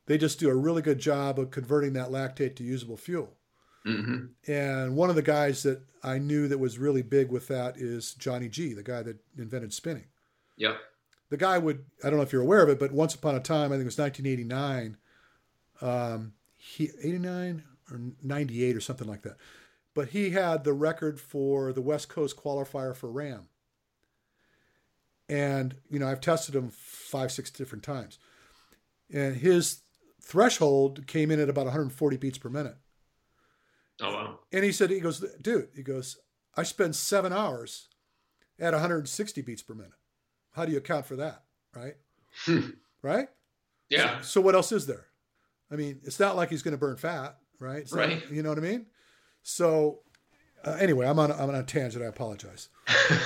[0.06, 3.36] They just do a really good job of converting that lactate to usable fuel.
[3.86, 4.50] Mm-hmm.
[4.50, 8.14] And one of the guys that I knew that was really big with that is
[8.14, 10.06] Johnny G, the guy that invented spinning.
[10.56, 10.74] Yeah.
[11.30, 13.40] The guy would, I don't know if you're aware of it, but once upon a
[13.40, 14.96] time, I think it was 1989,
[15.80, 19.36] um, he, 89 or 98 or something like that
[19.94, 23.48] but he had the record for the West Coast qualifier for RAAM.
[25.28, 28.18] And, you know, I've tested him five, six different times.
[29.12, 29.82] And his
[30.20, 32.76] threshold came in at about 140 beats per minute.
[34.00, 34.38] Oh, wow.
[34.52, 36.18] And he said, he goes, dude, he goes,
[36.56, 37.88] I spend seven hours
[38.58, 39.92] at 160 beats per minute.
[40.52, 41.42] How do you account for that?
[41.74, 41.94] Right?
[43.02, 43.28] right?
[43.88, 44.20] Yeah.
[44.22, 45.06] So, what else is there?
[45.70, 47.78] I mean, it's not like he's going to burn fat, right?
[47.78, 48.22] It's right.
[48.24, 48.86] Not, you know what I mean?
[49.42, 50.00] So,
[50.64, 52.04] uh, anyway, I'm on I'm on a tangent.
[52.04, 52.68] I apologize.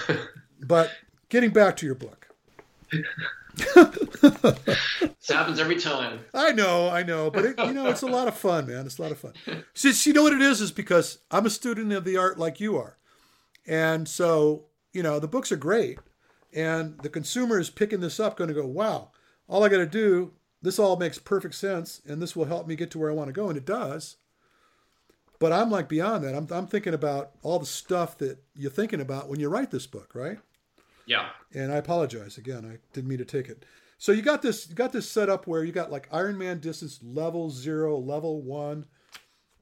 [0.60, 0.90] but
[1.28, 2.28] getting back to your book.
[3.56, 6.20] this happens every time.
[6.32, 8.86] I know, I know, but it, you know, it's a lot of fun, man.
[8.86, 9.32] It's a lot of fun.
[9.74, 10.60] See, you know what it is?
[10.60, 12.98] Is because I'm a student of the art like you are,
[13.66, 15.98] and so you know the books are great,
[16.54, 19.10] and the consumer is picking this up, going to go, wow,
[19.48, 20.32] all I got to do,
[20.62, 23.28] this all makes perfect sense, and this will help me get to where I want
[23.28, 24.16] to go, and it does.
[25.40, 26.34] But I'm like beyond that.
[26.34, 29.86] I'm, I'm thinking about all the stuff that you're thinking about when you write this
[29.86, 30.38] book, right?
[31.06, 31.28] Yeah.
[31.52, 32.64] And I apologize again.
[32.64, 33.64] I didn't mean to take it.
[33.98, 37.00] So you got this you got this set up where you got like Ironman distance
[37.02, 38.86] level zero, level one,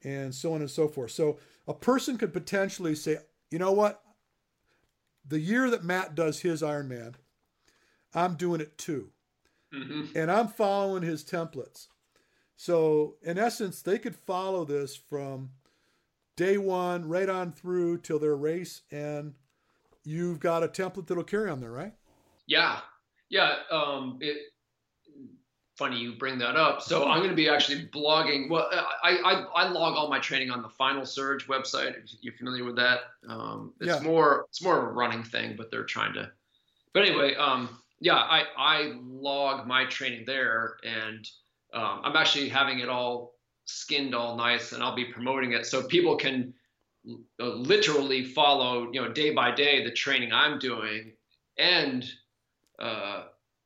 [0.05, 1.11] and so on and so forth.
[1.11, 3.18] So a person could potentially say,
[3.51, 4.01] you know what?
[5.26, 7.14] The year that Matt does his Ironman,
[8.14, 9.10] I'm doing it too.
[9.74, 10.16] Mm-hmm.
[10.16, 11.88] And I'm following his templates.
[12.56, 15.50] So in essence, they could follow this from
[16.36, 19.34] day one right on through till their race and
[20.04, 21.92] you've got a template that'll carry on there right
[22.46, 22.80] yeah
[23.28, 24.38] yeah um it
[25.76, 26.82] funny you bring that up.
[26.82, 28.50] So i'm going to be actually blogging.
[28.50, 28.68] Well
[29.02, 32.64] I, I i log all my training on the final surge website if you're familiar
[32.64, 33.00] with that.
[33.28, 34.00] Um it's yeah.
[34.00, 36.30] more it's more of a running thing but they're trying to
[36.92, 41.28] but anyway um yeah i i log my training there and
[41.72, 43.32] um, i'm actually having it all
[43.64, 45.66] skinned all nice and I'll be promoting it.
[45.66, 46.52] So people can
[47.40, 51.12] uh, literally follow, you know, day by day the training I'm doing
[51.58, 52.04] and
[52.78, 53.24] uh,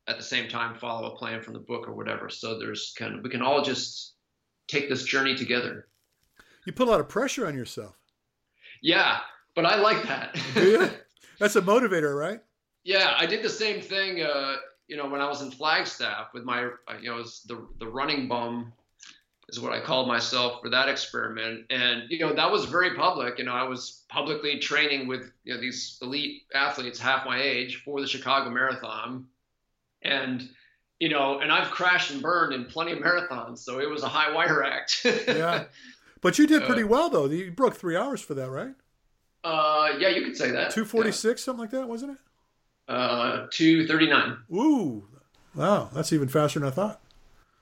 [0.08, 2.28] at the same time follow a plan from the book or whatever.
[2.28, 4.14] So there's kind of, we can all just
[4.68, 5.88] take this journey together.
[6.64, 7.96] You put a lot of pressure on yourself.
[8.82, 9.18] Yeah,
[9.54, 10.36] but I like that.
[11.38, 12.40] That's a motivator, right?
[12.84, 14.22] Yeah, I did the same thing.
[14.22, 14.56] Uh,
[14.88, 18.72] you know, when I was in Flagstaff with my, you know, the the running bum
[19.48, 21.66] is what I called myself for that experiment.
[21.70, 23.38] And you know that was very public.
[23.38, 27.82] You know I was publicly training with you know these elite athletes half my age
[27.84, 29.26] for the Chicago Marathon,
[30.06, 30.48] and
[30.98, 34.08] you know and I've crashed and burned in plenty of marathons, so it was a
[34.08, 35.00] high wire act.
[35.04, 35.64] yeah,
[36.20, 37.26] but you did pretty uh, well though.
[37.26, 38.74] You broke three hours for that, right?
[39.44, 40.70] Uh, yeah, you could say that.
[40.70, 41.44] Two forty six, yeah.
[41.44, 42.18] something like that, wasn't it?
[42.88, 44.38] Uh, two thirty nine.
[44.52, 45.04] Ooh,
[45.54, 47.00] wow, that's even faster than I thought.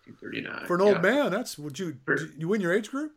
[0.07, 0.67] 239.
[0.67, 1.01] For an old yeah.
[1.01, 1.97] man, that's would you
[2.37, 3.13] you win your age group?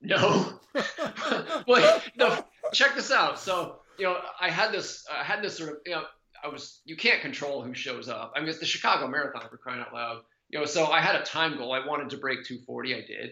[0.00, 0.60] No.
[1.66, 2.44] well, no.
[2.72, 3.36] Check this out.
[3.36, 6.04] So you know, I had this, I had this sort of, you know,
[6.42, 8.32] I was, you can't control who shows up.
[8.36, 10.22] I mean, it's the Chicago Marathon for crying out loud.
[10.50, 11.72] You know, so I had a time goal.
[11.72, 12.94] I wanted to break 240.
[12.94, 13.30] I did.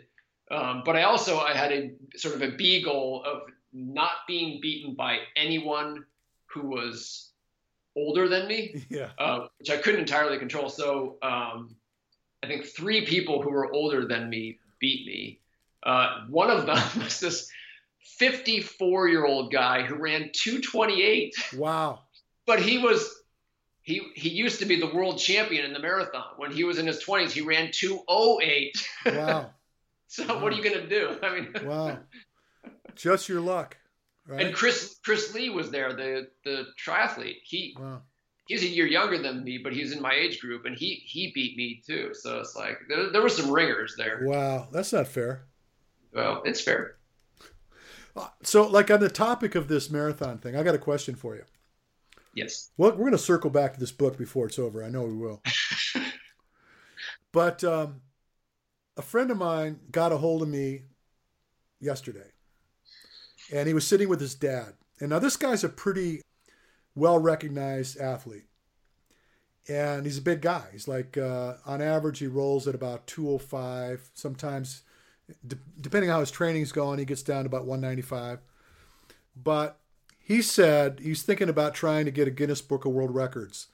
[0.51, 3.43] Um, but I also I had a sort of a B goal of
[3.73, 6.05] not being beaten by anyone
[6.47, 7.31] who was
[7.97, 9.11] older than me, yeah.
[9.19, 10.69] uh, which I couldn't entirely control.
[10.69, 11.75] So um,
[12.43, 15.41] I think three people who were older than me beat me.
[15.83, 17.51] Uh, one of them was this
[18.19, 21.35] 54 year old guy who ran 228.
[21.57, 22.01] Wow.
[22.47, 23.23] But he was
[23.83, 26.25] he he used to be the world champion in the marathon.
[26.37, 28.89] When he was in his 20s, he ran 208.
[29.07, 29.51] Wow.
[30.09, 30.43] so wow.
[30.43, 31.19] what are you going to do?
[31.23, 31.99] I mean Wow.
[32.95, 33.77] Just your luck.
[34.27, 34.47] Right?
[34.47, 37.39] And Chris Chris Lieto was there, the the triathlete.
[37.43, 38.03] He wow
[38.47, 41.33] he's a year younger than me, but he's in my age group, and he he
[41.35, 42.11] beat me too.
[42.15, 44.21] So it's like there, there were some ringers there.
[44.23, 45.45] Wow, that's not fair.
[46.13, 46.97] Well, it's fair.
[48.17, 51.35] Uh, so, like on the topic of this marathon thing, I got a question for
[51.35, 51.43] you.
[52.37, 52.71] Yes.
[52.77, 54.85] Well, we're going to circle back to this book before it's over.
[54.85, 55.43] I know we will.
[57.33, 58.03] but um,
[58.97, 60.83] a friend of mine got a hold of me
[61.81, 62.31] yesterday,
[63.53, 64.75] and he was sitting with his dad.
[65.01, 66.21] And now this guy's a pretty
[66.95, 68.45] well recognized athlete.
[69.69, 70.67] And he's a big guy.
[70.71, 74.11] He's like, uh, on average, he rolls at about 205.
[74.15, 74.83] Sometimes
[75.47, 78.39] De- depending on how his training's going, he gets down to about 195.
[79.35, 79.79] But
[80.27, 83.69] he said he's thinking about trying to get a Guinness Book of World Records.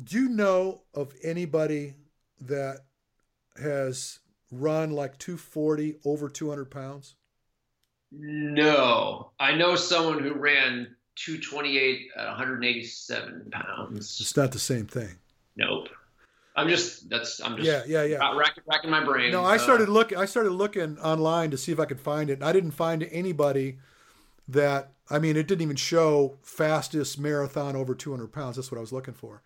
[0.00, 1.94] Do you know of anybody
[2.42, 2.82] that
[3.60, 4.20] has
[4.52, 7.16] run like 240 over 200 pounds?
[8.12, 14.20] No, I know someone who ran 228 at 187 pounds.
[14.20, 15.16] It's not the same thing.
[15.56, 15.88] Nope.
[16.54, 19.32] I'm just that's I'm just yeah yeah yeah racking, racking my brain.
[19.32, 20.18] No, I started uh, looking.
[20.18, 22.44] I started looking online to see if I could find it.
[22.44, 23.78] I didn't find anybody
[24.52, 28.56] that I mean, it didn't even show fastest marathon over 200 pounds.
[28.56, 29.42] That's what I was looking for.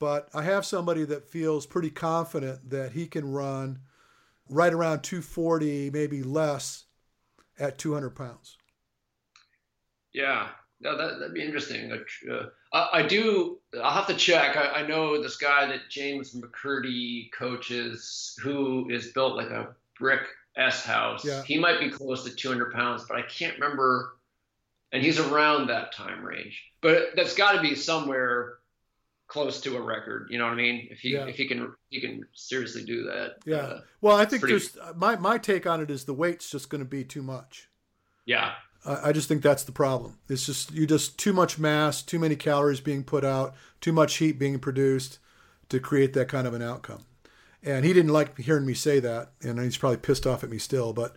[0.00, 3.78] But I have somebody that feels pretty confident that he can run
[4.48, 6.84] right around 240, maybe less,
[7.58, 8.58] at 200 pounds.
[10.12, 10.48] Yeah,
[10.80, 11.92] no, that, that'd be interesting.
[11.92, 13.58] Uh, I, I, do.
[13.82, 14.56] I'll have to check.
[14.56, 20.22] I, I, know this guy that James McKirdy coaches, who is built like a brick
[20.56, 21.24] S house.
[21.24, 21.42] Yeah.
[21.42, 24.16] He might be close to 200 pounds, but I can't remember.
[24.92, 26.62] And he's around that time range.
[26.80, 28.58] But that's got to be somewhere
[29.26, 30.28] close to a record.
[30.30, 30.86] You know what I mean?
[30.90, 31.24] If he yeah.
[31.24, 33.36] if he can he can seriously do that.
[33.44, 33.56] Yeah.
[33.56, 34.58] Uh, well, I think pretty...
[34.58, 37.68] just my my take on it is the weight's just going to be too much.
[38.26, 38.52] Yeah.
[38.84, 40.18] I, I just think that's the problem.
[40.28, 44.16] It's just you just too much mass, too many calories being put out, too much
[44.16, 45.18] heat being produced
[45.70, 47.04] to create that kind of an outcome.
[47.64, 50.58] And he didn't like hearing me say that, and he's probably pissed off at me
[50.58, 50.92] still.
[50.92, 51.16] But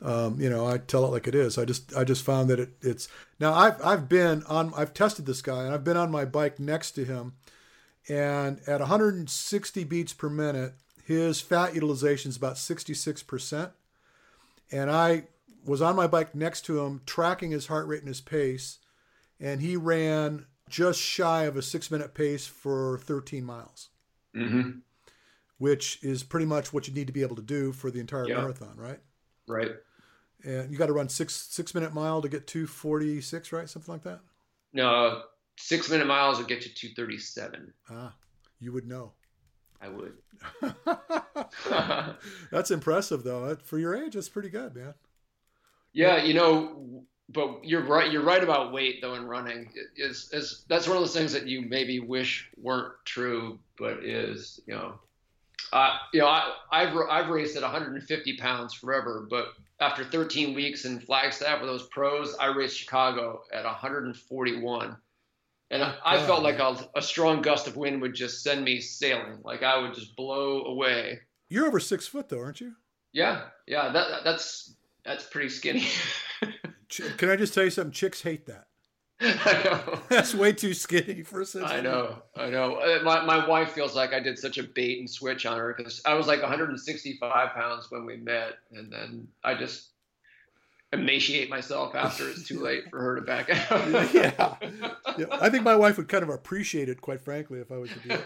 [0.00, 1.58] um, you know, I tell it like it is.
[1.58, 3.08] I just I just found that it, it's
[3.40, 6.60] now I've I've been on I've tested this guy and I've been on my bike
[6.60, 7.34] next to him,
[8.08, 10.74] and at 160 beats per minute,
[11.04, 13.72] his fat utilization is about 66 percent,
[14.70, 15.24] and I
[15.64, 18.78] was on my bike next to him, tracking his heart rate and his pace,
[19.40, 23.88] and he ran just shy of a six minute pace for 13 miles.
[24.36, 24.78] Mm-hmm
[25.58, 28.26] which is pretty much what you need to be able to do for the entire
[28.26, 28.36] yeah.
[28.36, 29.00] marathon, right?
[29.46, 29.72] Right.
[30.44, 33.68] And you got to run six six minute mile to get two forty six, right?
[33.68, 34.20] Something like that.
[34.72, 35.22] No,
[35.56, 37.72] six minute miles will get you two thirty seven.
[37.90, 38.14] Ah,
[38.60, 39.12] you would know.
[39.80, 40.14] I would.
[42.50, 43.56] that's impressive, though.
[43.64, 44.94] For your age, that's pretty good, man.
[45.92, 48.10] Yeah, you know, but you're right.
[48.10, 49.72] You're right about weight, though, in running.
[49.96, 54.60] Is is that's one of those things that you maybe wish weren't true, but is.
[54.66, 55.00] You know,
[55.72, 59.48] uh, you know, I, I've I've raced at 150 pounds forever, but
[59.80, 64.96] after 13 weeks in Flagstaff with those pros, I raced Chicago at 141,
[65.70, 68.80] and I, I felt like a, a, strong gust of wind would just send me
[68.80, 71.20] sailing, like I would just blow away.
[71.48, 72.72] You're over six foot though, aren't you?
[73.12, 73.90] Yeah, yeah.
[73.90, 75.86] That that's that's pretty skinny.
[77.18, 77.92] Can I just tell you something?
[77.92, 78.66] Chicks hate that.
[79.20, 80.00] Know.
[80.08, 81.78] That's way too skinny for a sensitive.
[81.78, 82.22] I know.
[82.36, 82.76] I know.
[82.76, 85.74] Uh, my, my wife feels like I did such a bait and switch on her
[85.76, 89.88] because I was like 165 pounds when we met, and then I just
[90.92, 94.14] emaciate myself after it's too late for her to back out.
[94.14, 94.54] yeah.
[95.18, 95.26] yeah.
[95.32, 97.98] I think my wife would kind of appreciate it, quite frankly, if I was to
[98.00, 98.24] do it.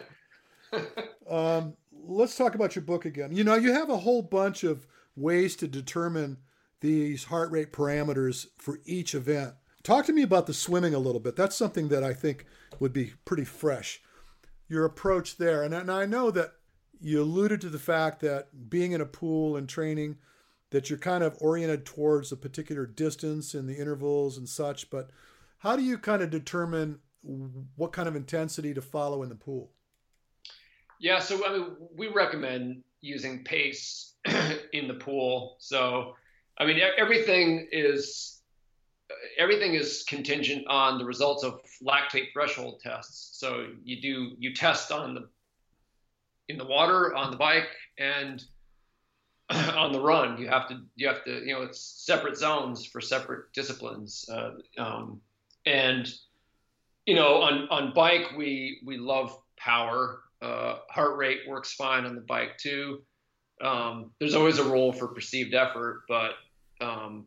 [1.31, 3.33] Um, let's talk about your book again.
[3.33, 4.87] You know, you have a whole bunch of
[5.17, 6.39] ways to determine
[6.81, 9.55] these heart rate parameters for each event.
[9.83, 11.37] Talk to me about the swimming a little bit.
[11.37, 12.47] That's something that I think
[12.79, 14.01] would be pretty fresh.
[14.69, 15.63] Your approach there.
[15.63, 16.53] And, and I know that
[17.01, 20.19] you alluded to the fact that being in a pool and training,
[20.71, 24.89] that you're kind of oriented towards a particular distance in the intervals and such.
[24.89, 25.11] But
[25.59, 27.01] how do you kind of determine
[27.77, 29.71] what kind of intensity to follow in the pool?
[31.01, 31.67] Yeah, so I mean,
[31.97, 34.15] we recommend using pace
[34.73, 35.57] in the pool.
[35.59, 36.15] So,
[36.59, 38.42] I mean, everything is
[39.39, 43.39] everything is contingent on the results of lactate threshold tests.
[43.39, 45.29] So you do you test on the
[46.49, 48.43] in the water, on the bike, and
[49.51, 50.41] on the run.
[50.41, 54.29] You have to you have to you know it's separate zones for separate disciplines.
[54.31, 55.21] Uh, um,
[55.67, 56.13] and
[57.07, 60.21] you know on on bike we we love power.
[60.41, 63.03] Uh, heart rate works fine on the bike too.
[63.63, 66.33] Um, there's always a role for perceived effort, but
[66.81, 67.27] um,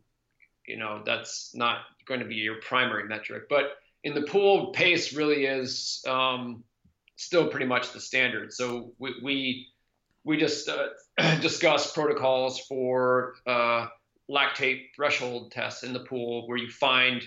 [0.67, 3.43] you know that's not going to be your primary metric.
[3.49, 6.63] But in the pool, pace really is um,
[7.15, 8.53] still pretty much the standard.
[8.53, 9.67] So we we,
[10.23, 10.89] we just uh,
[11.41, 13.87] discuss protocols for uh,
[14.29, 17.23] lactate threshold tests in the pool, where you find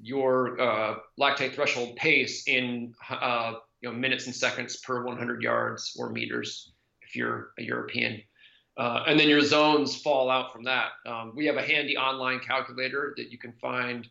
[0.00, 5.94] your uh, lactate threshold pace in uh, you know minutes and seconds per 100 yards
[5.98, 6.72] or meters
[7.02, 8.22] if you're a European.
[8.76, 10.92] Uh, and then your zones fall out from that.
[11.06, 14.08] Um, we have a handy online calculator that you can find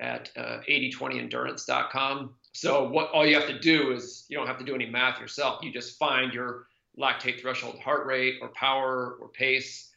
[0.00, 2.34] at uh, 8020endurance.com.
[2.52, 5.20] So what all you have to do is you don't have to do any math
[5.20, 5.62] yourself.
[5.62, 6.66] You just find your
[6.98, 9.90] lactate threshold heart rate or power or pace,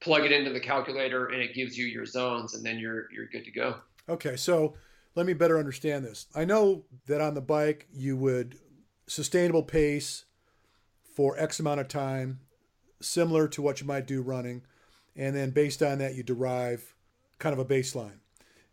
[0.00, 3.26] plug it into the calculator and it gives you your zones and then you're you're
[3.26, 3.76] good to go.
[4.08, 4.74] Okay, so
[5.16, 6.26] let me better understand this.
[6.34, 8.58] I know that on the bike you would
[9.08, 10.26] sustainable pace
[11.14, 12.40] for X amount of time,
[13.00, 14.62] similar to what you might do running,
[15.14, 16.94] and then based on that you derive
[17.38, 18.18] kind of a baseline.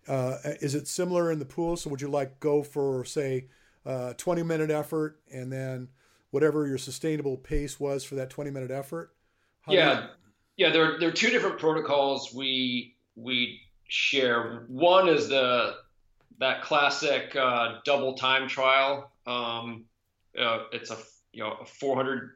[0.07, 1.77] Uh, is it similar in the pool?
[1.77, 3.47] So would you like go for say
[3.85, 5.89] uh, 20 minute effort and then
[6.31, 9.13] whatever your sustainable pace was for that 20 minute effort?
[9.61, 10.07] How yeah, you...
[10.57, 10.69] yeah.
[10.71, 14.65] There there are two different protocols we we share.
[14.67, 15.75] One is the
[16.39, 19.11] that classic uh, double time trial.
[19.25, 19.85] Um,
[20.37, 20.97] uh, it's a
[21.31, 22.31] you know a 400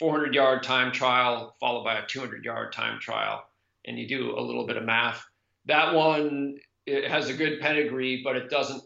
[0.00, 3.44] 400 yard time trial followed by a 200 yard time trial,
[3.86, 5.22] and you do a little bit of math.
[5.66, 8.82] That one it has a good pedigree, but it doesn't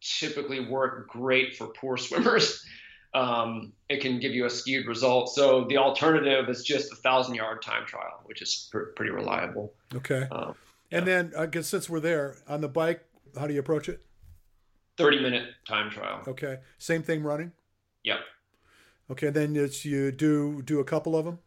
[0.00, 2.62] typically work great for poor swimmers.
[3.14, 5.32] Um, it can give you a skewed result.
[5.32, 9.72] So the alternative is just a thousand yard time trial, which is pr- pretty reliable.
[9.94, 10.26] Okay.
[10.30, 10.54] Um,
[10.90, 10.98] yeah.
[10.98, 13.04] And then I guess since we're there on the bike,
[13.38, 14.02] how do you approach it?
[14.98, 16.24] 30 minute time trial.
[16.26, 16.58] Okay.
[16.78, 17.52] Same thing running?
[18.02, 18.18] Yep.
[19.10, 19.30] Okay.
[19.30, 21.38] Then it's you do, do a couple of them?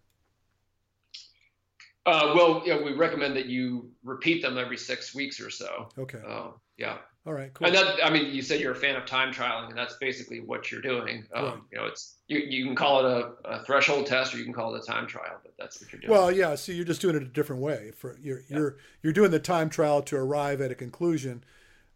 [2.06, 5.90] Uh, well, yeah, we recommend that you repeat them every six weeks or so.
[5.98, 6.20] Okay.
[6.28, 6.98] Uh, yeah.
[7.28, 7.54] All right.
[7.54, 7.68] Cool.
[7.68, 10.40] And that, I mean, you said you're a fan of time trialing, and that's basically
[10.40, 11.26] what you're doing.
[11.36, 11.58] Um, right.
[11.72, 13.12] You know, it's you, you can call it
[13.46, 15.92] a, a, threshold test, or you can call it a time trial, but that's what
[15.92, 16.12] you're doing.
[16.12, 16.56] Well, yeah.
[16.56, 17.92] See, you're just doing it a different way.
[17.96, 18.58] For you're yeah.
[18.58, 21.44] you're you're doing the time trial to arrive at a conclusion.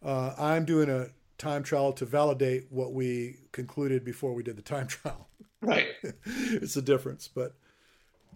[0.03, 1.07] Uh, I'm doing a
[1.37, 5.29] time trial to validate what we concluded before we did the time trial.
[5.63, 5.87] Right.
[6.25, 7.55] it's a difference, but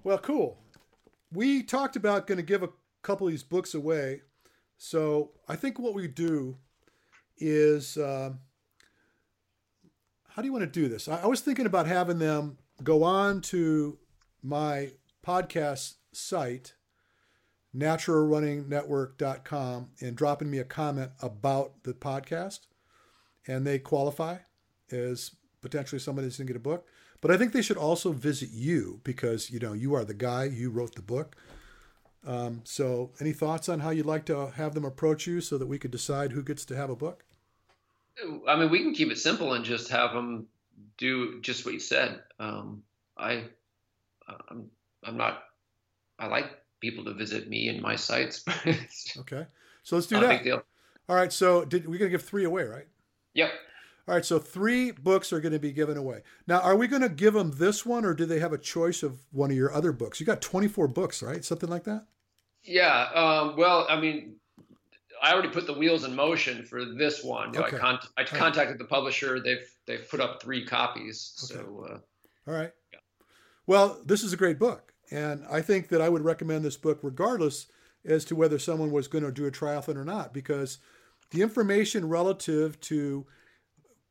[0.03, 0.57] well, cool
[1.31, 2.69] we talked about going to give a
[3.01, 4.21] couple of these books away.
[4.77, 6.57] So I think what we do
[7.37, 8.31] is uh,
[10.29, 11.07] how do you want to do this?
[11.07, 13.97] I, I was thinking about having them go on to
[14.43, 14.91] my
[15.25, 16.75] podcast site,
[17.75, 22.59] naturalrunningnetwork.com, and dropping me a comment about the podcast.
[23.47, 24.37] And they qualify
[24.91, 26.85] as potentially somebody that's going to get a book.
[27.21, 30.45] But I think they should also visit you because you know you are the guy.
[30.45, 31.35] You wrote the book.
[32.25, 35.67] Um, so, any thoughts on how you'd like to have them approach you so that
[35.67, 37.23] we could decide who gets to have a book?
[38.47, 40.47] I mean, we can keep it simple and just have them
[40.97, 42.21] do just what you said.
[42.39, 42.83] Um,
[43.17, 43.45] I,
[44.49, 44.69] I'm,
[45.03, 45.43] I'm not.
[46.19, 46.47] I like
[46.81, 48.43] people to visit me and my sites.
[49.19, 49.45] okay,
[49.83, 50.63] so let's do that.
[51.09, 52.87] All right, so did we're gonna give three away, right?
[53.35, 53.51] Yep.
[54.07, 56.21] All right, so three books are going to be given away.
[56.47, 59.03] Now, are we going to give them this one, or do they have a choice
[59.03, 60.21] of one of your other books?
[60.21, 61.43] You got 24 books, right?
[61.43, 62.05] Something like that?
[62.63, 63.09] Yeah.
[63.13, 64.35] Um, well, I mean,
[65.21, 67.49] I already put the wheels in motion for this one.
[67.49, 67.75] okay.
[67.75, 68.77] I, con- I contacted right.
[68.77, 69.41] the publisher.
[69.41, 71.49] They've they've put up three copies.
[71.51, 71.61] Okay.
[71.61, 71.87] So.
[71.89, 71.97] Uh,
[72.49, 72.71] All right.
[72.93, 72.99] Yeah.
[73.65, 76.99] Well, this is a great book, and I think that I would recommend this book
[77.01, 77.67] regardless
[78.05, 80.77] as to whether someone was going to do a triathlon or not, because
[81.31, 83.25] the information relative to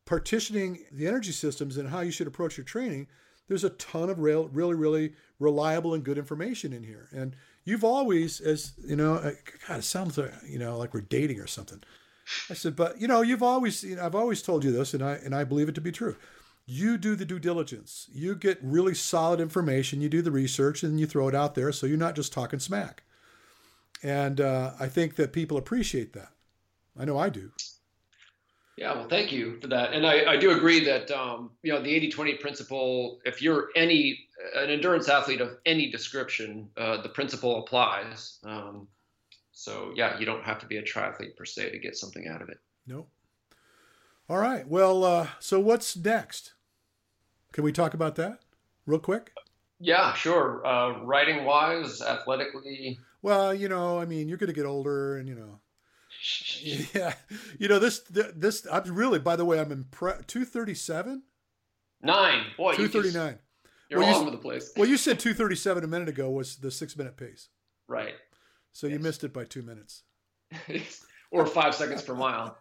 [0.06, 3.08] partitioning the energy systems and how you should approach your training,
[3.48, 7.08] there's a ton of real, really, really reliable and good information in here.
[7.12, 9.32] And you've always, as you know, uh,
[9.68, 11.82] God, it sounds like you know like we're dating or something.
[12.50, 15.02] I said, but you know, you've always, you know, I've always told you this, and
[15.02, 16.16] I and I believe it to be true.
[16.68, 18.08] You do the due diligence.
[18.12, 20.00] You get really solid information.
[20.00, 22.58] You do the research, and you throw it out there, so you're not just talking
[22.58, 23.04] smack.
[24.02, 26.30] And uh, I think that people appreciate that.
[26.98, 27.50] I know I do.
[28.76, 29.94] Yeah, well, thank you for that.
[29.94, 33.68] And I, I do agree that, um, you know, the 80 20 principle, if you're
[33.74, 34.18] any,
[34.54, 38.38] an endurance athlete of any description, uh, the principle applies.
[38.44, 38.86] Um,
[39.52, 42.42] so, yeah, you don't have to be a triathlete per se to get something out
[42.42, 42.58] of it.
[42.86, 43.08] Nope.
[44.28, 44.68] All right.
[44.68, 46.52] Well, uh, so what's next?
[47.52, 48.40] Can we talk about that
[48.84, 49.32] real quick?
[49.80, 50.66] Yeah, sure.
[50.66, 52.98] Uh, writing wise, athletically.
[53.22, 55.60] Well, you know, I mean, you're going to get older and, you know,
[56.94, 57.14] yeah,
[57.58, 59.18] you know this this I'm really.
[59.18, 60.28] By the way, I'm impressed.
[60.28, 61.22] two thirty seven.
[62.02, 62.46] Nine.
[62.56, 63.38] Boy, two thirty nine.
[63.90, 64.72] You're well, all you, over the place.
[64.76, 67.48] well, you said two thirty seven a minute ago was the six minute pace.
[67.88, 68.14] Right.
[68.72, 68.94] So yes.
[68.94, 70.02] you missed it by two minutes.
[71.30, 72.56] or five seconds per mile.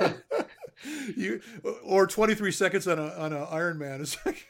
[1.16, 1.40] you
[1.84, 4.46] or twenty three seconds on a on an Ironman is like.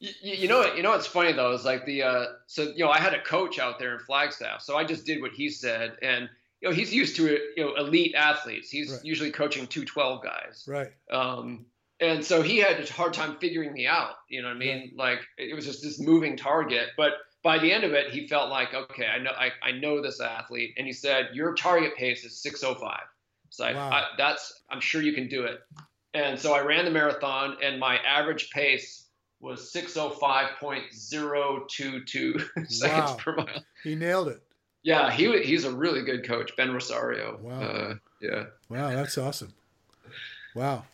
[0.00, 0.76] You, you, know what?
[0.76, 3.22] You know what's funny though is like the uh, so you know I had a
[3.22, 6.28] coach out there in Flagstaff, so I just did what he said, and
[6.64, 8.70] you know, he's used to you know elite athletes.
[8.70, 9.04] He's right.
[9.04, 10.64] usually coaching 212 guys.
[10.66, 10.90] Right.
[11.12, 11.66] Um,
[12.00, 14.14] and so he had a hard time figuring me out.
[14.30, 14.94] You know what I mean?
[14.98, 15.10] Right.
[15.10, 16.88] Like it was just this moving target.
[16.96, 17.12] But
[17.42, 20.22] by the end of it, he felt like, okay, I know I, I know this
[20.22, 20.72] athlete.
[20.78, 22.98] And he said, your target pace is 605.
[23.50, 23.90] So wow.
[23.90, 25.60] I, that's I'm sure you can do it.
[26.14, 29.08] And so I ran the marathon, and my average pace
[29.40, 31.68] was 605.022
[32.70, 33.16] seconds wow.
[33.18, 33.64] per mile.
[33.82, 34.40] He nailed it.
[34.84, 37.38] Yeah, he he's a really good coach, Ben Rosario.
[37.40, 37.60] Wow.
[37.60, 38.44] Uh, yeah.
[38.68, 39.54] Wow, that's awesome.
[40.54, 40.84] Wow.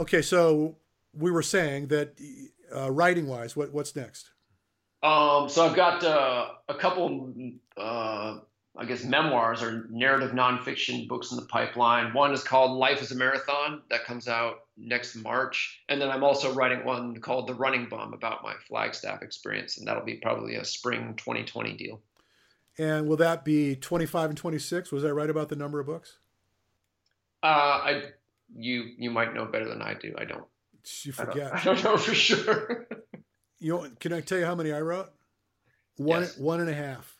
[0.00, 0.76] Okay, so
[1.12, 2.14] we were saying that
[2.74, 4.30] uh, writing wise, what what's next?
[5.02, 7.32] Um, so I've got uh, a couple,
[7.76, 8.38] uh,
[8.76, 12.12] I guess, memoirs or narrative nonfiction books in the pipeline.
[12.12, 16.24] One is called Life is a Marathon that comes out next March, and then I'm
[16.24, 20.56] also writing one called The Running Bum about my Flagstaff experience, and that'll be probably
[20.56, 22.00] a spring 2020 deal.
[22.78, 24.92] And will that be 25 and 26?
[24.92, 26.18] Was I right about the number of books?
[27.42, 28.02] Uh, I
[28.54, 30.14] you you might know better than I do.
[30.16, 30.44] I don't.
[31.02, 31.52] You forget.
[31.54, 32.86] I don't, I don't know for sure.
[33.58, 35.10] you know, can I tell you how many I wrote?
[35.96, 36.38] One Yes.
[36.38, 37.16] one and a half.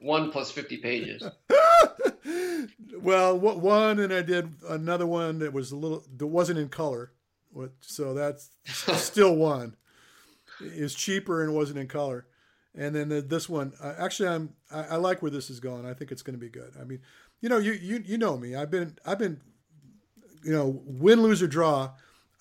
[0.00, 1.22] one plus 50 pages.
[3.00, 7.12] well, one, and I did another one that was a little that wasn't in color,
[7.80, 8.50] so that's
[8.94, 9.76] still one.
[10.60, 12.26] Is cheaper and wasn't in color,
[12.76, 13.72] and then the, this one.
[13.82, 15.86] Uh, actually, I'm I, I like where this is going.
[15.86, 16.72] I think it's going to be good.
[16.80, 17.00] I mean,
[17.40, 18.54] you know, you you you know me.
[18.54, 19.40] I've been I've been,
[20.44, 21.92] you know, win, lose or draw.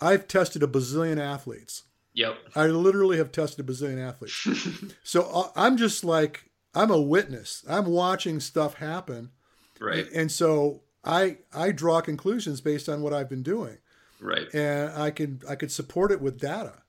[0.01, 1.83] I've tested a bazillion athletes.
[2.13, 2.37] Yep.
[2.55, 4.93] I literally have tested a bazillion athletes.
[5.03, 7.63] so uh, I'm just like I'm a witness.
[7.67, 9.31] I'm watching stuff happen,
[9.79, 10.07] Right.
[10.13, 13.77] and so I I draw conclusions based on what I've been doing,
[14.19, 14.47] Right.
[14.53, 16.83] and I can I could support it with data,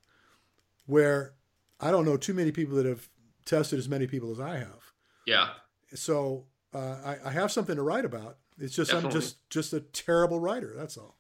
[0.87, 1.35] where
[1.81, 3.09] I don't know too many people that have
[3.47, 4.93] tested as many people as I have.
[5.27, 5.49] Yeah.
[5.95, 6.45] So
[6.75, 8.39] uh, I, I have something to write about.
[8.59, 10.75] It's just I'm just just a terrible writer.
[10.77, 11.17] That's all.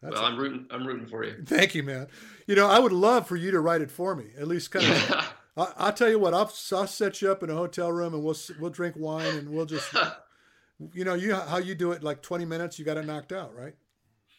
[0.00, 0.32] That's well, all.
[0.32, 0.66] I'm rooting.
[0.70, 1.36] I'm rooting for you.
[1.46, 2.08] Thank you, man.
[2.46, 4.26] You know, I would love for you to write it for me.
[4.38, 5.34] At least kind of.
[5.56, 6.34] I, I'll tell you what.
[6.34, 9.50] I'll, I'll set you up in a hotel room and we'll we'll drink wine and
[9.50, 9.92] we'll just,
[10.92, 12.78] you know, you how you do it like twenty minutes.
[12.78, 13.74] You got it knocked out, right?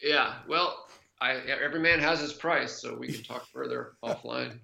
[0.01, 0.36] yeah.
[0.47, 0.88] Well,
[1.26, 4.60] I every man has his price, so we can talk further offline.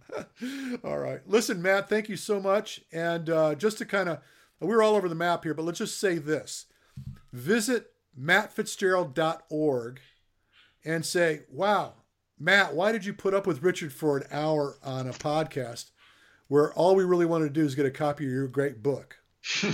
[0.83, 1.21] all right.
[1.25, 1.89] Listen, Matt.
[1.89, 2.81] Thank you so much.
[2.91, 4.19] And uh, just to kind of,
[4.59, 6.67] we're all over the map here, but let's just say this:
[7.33, 9.99] visit mattfitzgerald.org
[10.85, 11.93] and say, "Wow,
[12.39, 15.89] Matt, why did you put up with Richard for an hour on a podcast
[16.47, 19.17] where all we really wanted to do is get a copy of your great book?"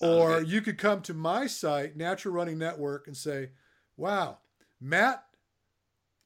[0.00, 0.48] Or good.
[0.48, 3.50] you could come to my site, Natural Running Network, and say,
[3.96, 4.38] "Wow,
[4.84, 5.24] Matt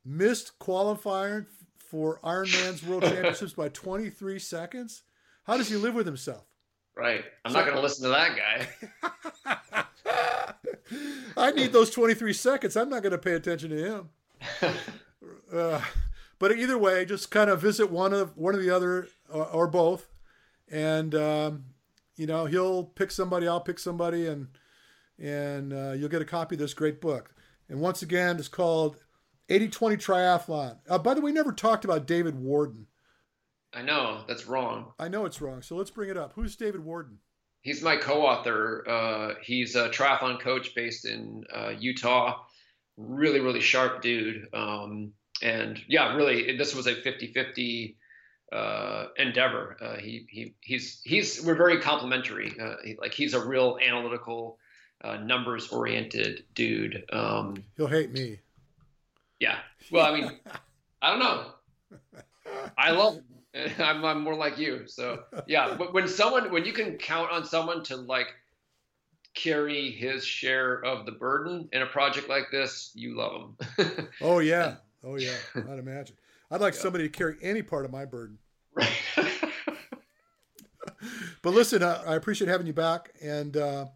[0.05, 1.47] missed qualifying
[1.79, 5.03] for Ironman's World Championships by 23 seconds.
[5.45, 6.45] How does he live with himself?"
[6.97, 7.25] right.
[7.45, 9.85] I'm not going to listen to that guy.
[11.37, 12.77] I need those 23 seconds.
[12.77, 14.09] I'm not going to pay attention to him.
[15.51, 15.81] Uh,
[16.39, 19.67] but either way, just kind of visit one of one of the other or, or
[19.67, 20.11] both,
[20.71, 21.65] and um,
[22.17, 23.49] you know he'll pick somebody.
[23.49, 24.49] I'll pick somebody, and
[25.19, 27.35] and uh, you'll get a copy of this great book.
[27.69, 28.97] And once again, it's called
[29.49, 30.79] 80-20 Triathlon.
[30.89, 32.87] Uh, by the way, we never talked about David Warden.
[33.73, 34.93] I know that's wrong.
[34.99, 36.33] I know it's wrong, so let's bring it up.
[36.35, 37.19] Who's David Warden?
[37.61, 38.89] He's my co-author.
[38.89, 42.37] Uh, he's a triathlon coach based in uh, Utah.
[42.97, 44.49] Really, really sharp dude.
[44.55, 45.13] Um,
[45.43, 47.97] and yeah, really, this was a 50-50
[48.53, 49.77] uh, endeavor.
[49.81, 52.57] Uh, he, he, he's, he's, we're very complimentary.
[52.59, 54.58] Uh, he, like he's a real analytical,
[55.03, 57.05] uh, numbers-oriented dude.
[57.13, 58.39] Um, He'll hate me.
[59.41, 59.59] yeah.
[59.91, 60.31] Well, I mean,
[61.03, 61.51] I don't know.
[62.77, 63.19] I love.
[63.79, 64.87] I'm, I'm more like you.
[64.87, 68.29] So yeah, but when someone, when you can count on someone to like
[69.35, 74.09] carry his share of the burden in a project like this, you love him.
[74.21, 75.35] Oh yeah, oh yeah.
[75.55, 76.17] I'd imagine.
[76.51, 76.81] I'd like Yeah.
[76.81, 78.39] somebody to carry any part of my burden.
[78.75, 78.89] right.
[81.43, 83.87] But listen, I, I appreciate having you back, and uh,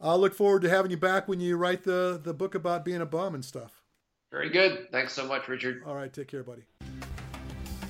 [0.00, 3.00] I'll look forward to having you back when you write the the book about being
[3.00, 3.82] a bum and stuff.
[4.30, 4.88] Very good.
[4.92, 5.82] Thanks so much, Richard.
[5.86, 6.62] All right, take care, buddy.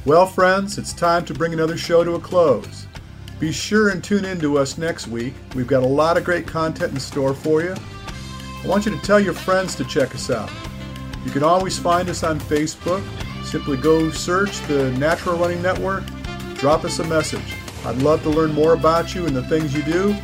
[0.05, 2.87] Well, friends, it's time to bring another show to a close.
[3.41, 5.35] Be sure and tune in to us next week.
[5.55, 7.75] We've got a lot of great content in store for you.
[8.65, 10.51] I want you to tell your friends to check us out.
[11.25, 13.05] You can always find us on Facebook.
[13.45, 16.05] Simply go search the Natural Running Network,
[16.55, 17.55] drop us a message.
[17.85, 20.17] I'd love to learn more about you and the things you do.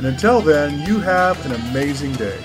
[0.00, 2.42] And until then, you have an amazing day.